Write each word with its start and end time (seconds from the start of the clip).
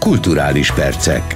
Kulturális 0.00 0.72
percek. 0.72 1.34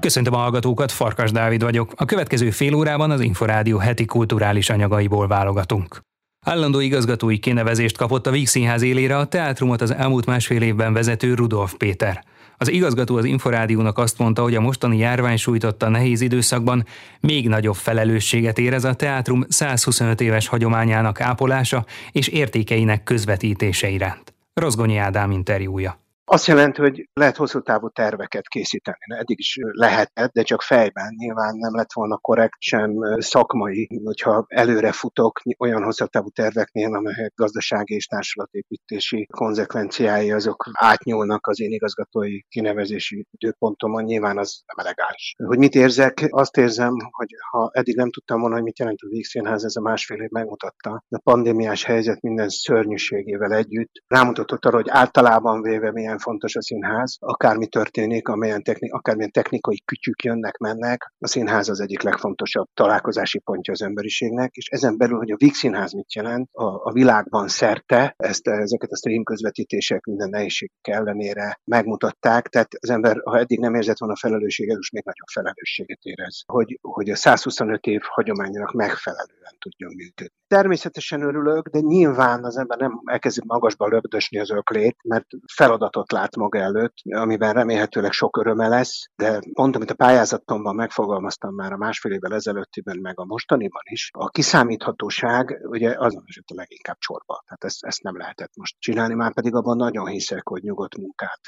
Köszöntöm 0.00 0.34
a 0.34 0.36
hallgatókat, 0.36 0.92
Farkas 0.92 1.32
Dávid 1.32 1.62
vagyok. 1.62 1.92
A 1.96 2.04
következő 2.04 2.50
fél 2.50 2.74
órában 2.74 3.10
az 3.10 3.20
Inforádió 3.20 3.78
heti 3.78 4.04
kulturális 4.04 4.70
anyagaiból 4.70 5.26
válogatunk. 5.26 6.00
Állandó 6.46 6.80
igazgatói 6.80 7.38
kinevezést 7.38 7.96
kapott 7.96 8.26
a 8.26 8.30
Víg 8.30 8.46
Színház 8.46 8.82
élére 8.82 9.16
a 9.16 9.24
teátrumot 9.24 9.80
az 9.80 9.94
elmúlt 9.94 10.26
másfél 10.26 10.62
évben 10.62 10.92
vezető 10.92 11.34
Rudolf 11.34 11.74
Péter. 11.74 12.24
Az 12.56 12.70
igazgató 12.70 13.16
az 13.16 13.24
Inforádiónak 13.24 13.98
azt 13.98 14.18
mondta, 14.18 14.42
hogy 14.42 14.54
a 14.54 14.60
mostani 14.60 14.98
járvány 14.98 15.36
sújtotta 15.36 15.88
nehéz 15.88 16.20
időszakban 16.20 16.86
még 17.20 17.48
nagyobb 17.48 17.76
felelősséget 17.76 18.58
érez 18.58 18.84
a 18.84 18.94
teátrum 18.94 19.44
125 19.48 20.20
éves 20.20 20.46
hagyományának 20.46 21.20
ápolása 21.20 21.84
és 22.12 22.28
értékeinek 22.28 23.02
közvetítése 23.02 23.88
iránt. 23.88 24.34
Rozgonyi 24.52 24.96
Ádám 24.96 25.30
interjúja. 25.30 26.03
Azt 26.26 26.46
jelenti, 26.46 26.80
hogy 26.80 27.08
lehet 27.12 27.36
hosszú 27.36 27.60
távú 27.60 27.88
terveket 27.88 28.48
készíteni. 28.48 28.96
Eddig 29.18 29.38
is 29.38 29.58
lehetett, 29.60 30.32
de 30.32 30.42
csak 30.42 30.62
fejben. 30.62 31.14
Nyilván 31.16 31.56
nem 31.56 31.74
lett 31.74 31.92
volna 31.92 32.16
korrekt 32.16 32.56
sem 32.58 32.92
szakmai, 33.18 34.00
hogyha 34.04 34.44
előre 34.48 34.92
futok 34.92 35.40
olyan 35.58 35.82
hosszú 35.82 36.06
távú 36.06 36.28
terveknél, 36.28 36.94
amelyek 36.94 37.32
gazdasági 37.34 37.94
és 37.94 38.06
társulatépítési 38.06 39.26
konzekvenciái 39.26 40.32
azok 40.32 40.70
átnyúlnak 40.72 41.46
az 41.46 41.60
én 41.60 41.70
igazgatói 41.70 42.40
kinevezési 42.48 43.26
időpontomon, 43.30 44.04
nyilván 44.04 44.38
az 44.38 44.62
nem 44.66 44.86
elegáns. 44.86 45.34
Hogy 45.44 45.58
mit 45.58 45.74
érzek? 45.74 46.26
Azt 46.28 46.56
érzem, 46.56 46.94
hogy 47.10 47.28
ha 47.50 47.70
eddig 47.72 47.96
nem 47.96 48.10
tudtam 48.10 48.40
volna, 48.40 48.54
hogy 48.54 48.64
mit 48.64 48.78
jelent 48.78 49.00
a 49.00 49.08
Vígszínház, 49.08 49.64
ez 49.64 49.76
a 49.76 49.80
másfél 49.80 50.22
év 50.22 50.30
megmutatta. 50.30 51.04
A 51.08 51.20
pandémiás 51.22 51.84
helyzet 51.84 52.20
minden 52.20 52.48
szörnyűségével 52.48 53.52
együtt 53.52 53.92
rámutatott 54.06 54.64
arra, 54.64 54.76
hogy 54.76 54.88
általában 54.88 55.62
véve 55.62 55.92
milyen 55.92 56.13
milyen 56.14 56.32
fontos 56.32 56.56
a 56.56 56.62
színház, 56.62 57.16
akármi 57.20 57.66
történik, 57.66 58.28
amilyen 58.28 58.62
techni, 58.62 58.90
akármilyen 58.90 59.30
technikai 59.30 59.82
kütyük 59.84 60.22
jönnek, 60.22 60.56
mennek, 60.56 61.12
a 61.18 61.26
színház 61.26 61.68
az 61.68 61.80
egyik 61.80 62.02
legfontosabb 62.02 62.66
találkozási 62.74 63.38
pontja 63.38 63.72
az 63.72 63.82
emberiségnek, 63.82 64.54
és 64.54 64.68
ezen 64.68 64.96
belül, 64.96 65.16
hogy 65.16 65.30
a 65.30 65.36
Víg 65.36 65.54
Színház 65.54 65.92
mit 65.92 66.14
jelent, 66.14 66.48
a, 66.52 66.64
a 66.64 66.92
világban 66.92 67.48
szerte, 67.48 68.14
ezt, 68.16 68.48
ezeket 68.48 68.90
a 68.90 68.96
stream 68.96 69.22
közvetítések 69.22 70.04
minden 70.04 70.28
nehézség 70.28 70.70
ellenére 70.82 71.60
megmutatták, 71.64 72.48
tehát 72.48 72.68
az 72.80 72.90
ember, 72.90 73.16
ha 73.24 73.38
eddig 73.38 73.58
nem 73.58 73.74
érzett 73.74 73.98
volna 73.98 74.16
felelősséget, 74.16 74.76
most 74.76 74.92
még 74.92 75.04
nagyobb 75.04 75.28
felelősséget 75.32 76.02
érez, 76.02 76.42
hogy, 76.46 76.78
hogy 76.82 77.10
a 77.10 77.16
125 77.16 77.84
év 77.86 78.00
hagyományának 78.02 78.72
megfelelően 78.72 79.56
tudjon 79.58 79.94
működni. 79.94 80.34
Természetesen 80.46 81.22
örülök, 81.22 81.68
de 81.68 81.80
nyilván 81.80 82.44
az 82.44 82.56
ember 82.56 82.78
nem 82.78 83.00
elkezdi 83.04 83.40
magasba 83.46 83.86
lögdösni 83.86 84.38
az 84.38 84.50
öklét, 84.50 84.96
mert 85.02 85.26
feladatot 85.54 86.03
feladatot 86.04 86.12
lát 86.12 86.36
maga 86.36 86.58
előtt, 86.58 86.94
amiben 87.10 87.52
remélhetőleg 87.52 88.12
sok 88.12 88.36
öröme 88.36 88.68
lesz, 88.68 89.04
de 89.16 89.40
pont 89.52 89.76
amit 89.76 89.90
a 89.90 89.94
pályázatomban 89.94 90.74
megfogalmaztam 90.74 91.54
már 91.54 91.72
a 91.72 91.76
másfél 91.76 92.12
évvel 92.12 92.34
ezelőttiben, 92.34 92.98
meg 92.98 93.20
a 93.20 93.24
mostaniban 93.24 93.82
is, 93.84 94.10
a 94.12 94.28
kiszámíthatóság 94.28 95.60
ugye 95.62 95.94
azon 95.98 96.22
eset 96.26 96.44
a 96.46 96.54
leginkább 96.54 96.98
csorba. 96.98 97.42
Tehát 97.44 97.64
ezt, 97.64 97.84
ezt 97.84 98.02
nem 98.02 98.16
lehetett 98.16 98.56
most 98.56 98.76
csinálni, 98.78 99.14
már 99.14 99.34
pedig 99.34 99.54
abban 99.54 99.76
nagyon 99.76 100.06
hiszek, 100.06 100.48
hogy 100.48 100.62
nyugodt 100.62 100.96
munkát, 100.96 101.40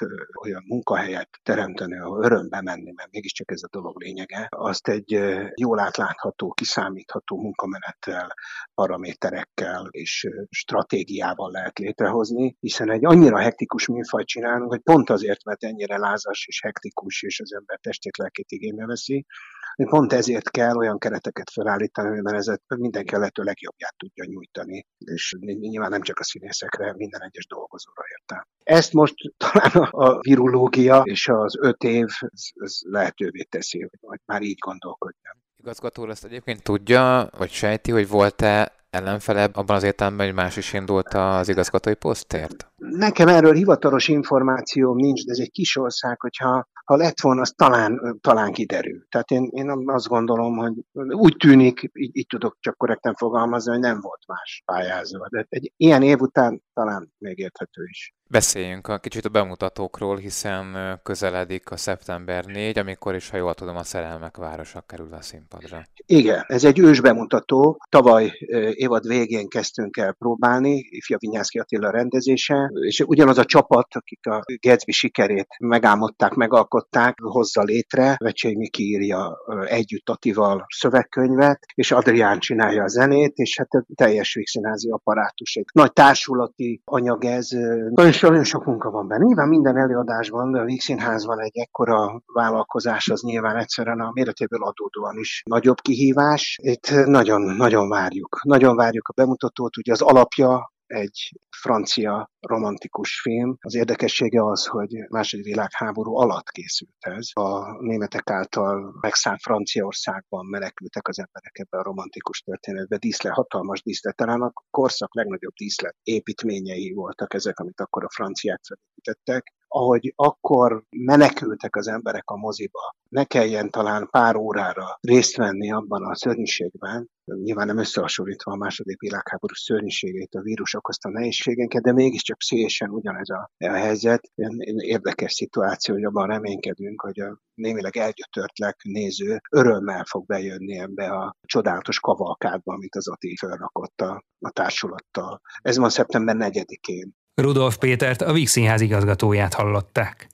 olyan 0.42 0.62
munkahelyet 0.66 1.28
teremteni, 1.42 1.98
ahol 1.98 2.24
örömbe 2.24 2.60
menni, 2.62 2.92
mert 2.96 3.10
mégiscsak 3.10 3.50
ez 3.50 3.62
a 3.62 3.68
dolog 3.70 4.00
lényege, 4.00 4.46
azt 4.50 4.88
egy 4.88 5.10
jól 5.54 5.80
átlátható, 5.80 6.52
kiszámítható 6.52 7.36
munkamenettel, 7.36 8.34
paraméterekkel 8.74 9.88
és 9.90 10.28
stratégiával 10.50 11.50
lehet 11.50 11.78
létrehozni, 11.78 12.56
hiszen 12.60 12.90
egy 12.90 13.04
annyira 13.04 13.38
hektikus 13.38 13.88
műfajt 13.88 14.26
csinálnunk, 14.46 14.70
hogy 14.70 14.80
pont 14.80 15.10
azért, 15.10 15.44
mert 15.44 15.64
ennyire 15.64 15.98
lázas 15.98 16.46
és 16.46 16.60
hektikus, 16.62 17.22
és 17.22 17.40
az 17.40 17.54
ember 17.54 17.78
testét, 17.78 18.16
lelkét 18.16 18.50
igénybe 18.50 18.86
veszi, 18.86 19.26
hogy 19.74 19.86
pont 19.88 20.12
ezért 20.12 20.50
kell 20.50 20.76
olyan 20.76 20.98
kereteket 20.98 21.50
felállítani, 21.50 22.08
amiben 22.08 22.34
ez 22.34 22.46
mindenki 22.76 23.14
a 23.14 23.18
lehető 23.18 23.42
legjobbját 23.42 23.94
tudja 23.96 24.24
nyújtani, 24.24 24.86
és 24.98 25.36
nyilván 25.40 25.90
nem 25.90 26.02
csak 26.02 26.18
a 26.18 26.24
színészekre, 26.24 26.94
minden 26.96 27.22
egyes 27.22 27.46
dolgozóra 27.46 28.02
érte. 28.10 28.46
Ezt 28.64 28.92
most 28.92 29.14
talán 29.44 29.88
a 29.90 30.18
virológia 30.20 31.02
és 31.04 31.28
az 31.28 31.56
öt 31.60 31.82
év 31.82 32.06
ez 32.54 32.78
lehetővé 32.80 33.42
teszi, 33.42 33.88
hogy 34.00 34.18
már 34.24 34.42
így 34.42 34.58
gondolkodjam. 34.58 35.34
Igazgató 35.56 36.08
ezt 36.08 36.24
egyébként 36.24 36.62
tudja, 36.62 37.28
vagy 37.38 37.50
sejti, 37.50 37.90
hogy 37.90 38.08
volt-e 38.08 38.72
ellenfele 38.90 39.48
abban 39.52 39.76
az 39.76 39.82
értelemben, 39.82 40.26
hogy 40.26 40.34
más 40.34 40.56
is 40.56 40.72
indult 40.72 41.14
az 41.14 41.48
igazgatói 41.48 41.94
posztért? 41.94 42.66
Nekem 42.90 43.28
erről 43.28 43.52
hivatalos 43.52 44.08
információm 44.08 44.96
nincs, 44.96 45.24
de 45.24 45.32
ez 45.32 45.38
egy 45.38 45.50
kis 45.50 45.76
ország, 45.76 46.20
hogyha 46.20 46.68
ha 46.84 46.96
lett 46.96 47.20
volna, 47.20 47.40
az 47.40 47.52
talán, 47.56 48.18
talán 48.20 48.52
kiderül. 48.52 49.06
Tehát 49.08 49.30
én, 49.30 49.48
én 49.52 49.82
azt 49.86 50.06
gondolom, 50.06 50.56
hogy 50.56 50.72
úgy 51.08 51.36
tűnik, 51.36 51.90
így, 51.92 52.16
így 52.16 52.26
tudok 52.26 52.56
csak 52.60 52.76
korrekten 52.76 53.14
fogalmazni, 53.14 53.70
hogy 53.72 53.80
nem 53.80 54.00
volt 54.00 54.26
más 54.26 54.62
pályázó. 54.64 55.26
De 55.30 55.46
egy 55.48 55.72
ilyen 55.76 56.02
év 56.02 56.20
után 56.20 56.62
talán 56.76 57.12
még 57.18 57.38
érthető 57.38 57.82
is. 57.90 58.14
Beszéljünk 58.28 58.88
a 58.88 58.98
kicsit 58.98 59.24
a 59.24 59.28
bemutatókról, 59.28 60.16
hiszen 60.16 60.98
közeledik 61.02 61.70
a 61.70 61.76
szeptember 61.76 62.44
4, 62.44 62.78
amikor 62.78 63.14
is, 63.14 63.30
ha 63.30 63.36
jól 63.36 63.54
tudom, 63.54 63.76
a 63.76 63.82
Szerelmek 63.82 64.36
városa 64.36 64.80
kerül 64.80 65.12
a 65.12 65.20
színpadra. 65.20 65.82
Igen, 66.06 66.44
ez 66.46 66.64
egy 66.64 66.78
ős 66.78 67.00
bemutató. 67.00 67.78
Tavaly 67.88 68.32
évad 68.72 69.06
végén 69.06 69.48
kezdtünk 69.48 69.96
el 69.96 70.12
próbálni, 70.12 70.86
ifja 70.88 71.16
Vinyászki 71.20 71.58
Attila 71.58 71.90
rendezése, 71.90 72.70
és 72.86 73.00
ugyanaz 73.00 73.38
a 73.38 73.44
csapat, 73.44 73.86
akik 73.94 74.26
a 74.26 74.42
Gatsby 74.60 74.92
sikerét 74.92 75.48
megálmodták, 75.58 76.32
megalkották, 76.34 77.18
hozza 77.20 77.62
létre. 77.62 78.14
Vecsei 78.18 78.56
Miki 78.56 78.82
írja 78.82 79.36
együtt 79.64 80.08
Atival 80.08 80.66
szövegkönyvet, 80.68 81.58
és 81.74 81.92
Adrián 81.92 82.38
csinálja 82.38 82.82
a 82.82 82.88
zenét, 82.88 83.36
és 83.36 83.56
hát 83.58 83.72
a 83.72 83.84
teljes 83.94 84.34
végszínházi 84.34 84.90
apparátus. 84.90 85.56
Egy 85.56 85.66
nagy 85.72 85.92
társulati 85.92 86.65
anyag 86.84 87.24
ez, 87.24 87.48
nagyon 87.90 88.12
nagyon 88.20 88.44
sok 88.44 88.64
munka 88.64 88.90
van 88.90 89.08
benne. 89.08 89.24
Nyilván 89.24 89.48
minden 89.48 89.76
előadásban, 89.76 90.52
de 90.52 90.60
a 90.60 90.64
Vígszínházban 90.64 91.40
egy 91.40 91.58
ekkora 91.58 92.22
vállalkozás 92.32 93.08
az 93.08 93.22
nyilván 93.22 93.56
egyszerűen 93.56 94.00
a 94.00 94.10
méretéből 94.12 94.62
adódóan 94.62 95.18
is 95.18 95.42
nagyobb 95.46 95.80
kihívás. 95.80 96.58
Itt 96.62 97.06
nagyon-nagyon 97.06 97.88
várjuk. 97.88 98.40
Nagyon 98.42 98.76
várjuk 98.76 99.08
a 99.08 99.12
bemutatót. 99.16 99.76
Ugye 99.76 99.92
az 99.92 100.02
alapja 100.02 100.74
egy 100.86 101.32
francia 101.60 102.30
romantikus 102.40 103.20
film. 103.20 103.56
Az 103.60 103.74
érdekessége 103.74 104.44
az, 104.44 104.66
hogy 104.66 104.90
második 105.08 105.44
világháború 105.44 106.16
alatt 106.16 106.50
készült 106.50 106.96
ez. 106.98 107.28
A 107.32 107.80
németek 107.82 108.30
által 108.30 108.96
megszállt 109.00 109.40
Franciaországban 109.40 110.46
menekültek 110.46 111.08
az 111.08 111.18
emberek 111.18 111.58
ebbe 111.58 111.78
a 111.78 111.82
romantikus 111.82 112.40
történetbe. 112.40 112.96
Díszlet, 112.96 113.32
hatalmas 113.32 113.82
díszlet, 113.82 114.16
talán 114.16 114.40
a 114.40 114.52
korszak 114.70 115.14
legnagyobb 115.14 115.54
díszlet 115.54 115.96
építményei 116.02 116.92
voltak 116.92 117.34
ezek, 117.34 117.58
amit 117.58 117.80
akkor 117.80 118.04
a 118.04 118.10
franciák 118.10 118.60
felépítettek 118.66 119.54
ahogy 119.76 120.12
akkor 120.16 120.84
menekültek 120.90 121.76
az 121.76 121.88
emberek 121.88 122.30
a 122.30 122.36
moziba, 122.36 122.94
ne 123.08 123.24
kelljen 123.24 123.70
talán 123.70 124.08
pár 124.10 124.36
órára 124.36 124.98
részt 125.00 125.36
venni 125.36 125.72
abban 125.72 126.04
a 126.04 126.14
szörnyűségben, 126.14 127.10
nyilván 127.24 127.66
nem 127.66 127.78
összehasonlítva 127.78 128.52
a 128.52 128.56
második 128.56 129.00
világháború 129.00 129.54
szörnyűségét, 129.54 130.34
a 130.34 130.40
vírus 130.40 130.74
okozta 130.74 131.08
nehézségeket, 131.08 131.82
de 131.82 131.92
mégiscsak 131.92 132.42
szélesen 132.42 132.90
ugyanez 132.90 133.30
a, 133.30 133.50
a 133.58 133.72
helyzet. 133.72 134.30
Érdekes 134.76 135.32
szituáció, 135.32 135.94
hogy 135.94 136.04
abban 136.04 136.26
reménykedünk, 136.26 137.00
hogy 137.00 137.20
a 137.20 137.38
némileg 137.54 137.96
elgyötörtlek 137.96 138.80
néző 138.82 139.40
örömmel 139.50 140.04
fog 140.04 140.26
bejönni 140.26 140.78
ebbe 140.78 141.10
a 141.10 141.36
csodálatos 141.46 142.00
kavalkádba, 142.00 142.72
amit 142.72 142.94
az 142.94 143.08
Ati 143.08 143.36
felrakott 143.36 144.00
a, 144.00 144.24
a 144.38 144.50
társulattal. 144.50 145.40
Ez 145.62 145.76
van 145.76 145.90
szeptember 145.90 146.36
4-én. 146.38 147.14
Rudolf 147.42 147.76
Pétert, 147.76 148.22
a 148.22 148.32
Víg 148.32 148.48
Színház 148.48 148.80
igazgatóját 148.80 149.54
hallották. 149.54 150.28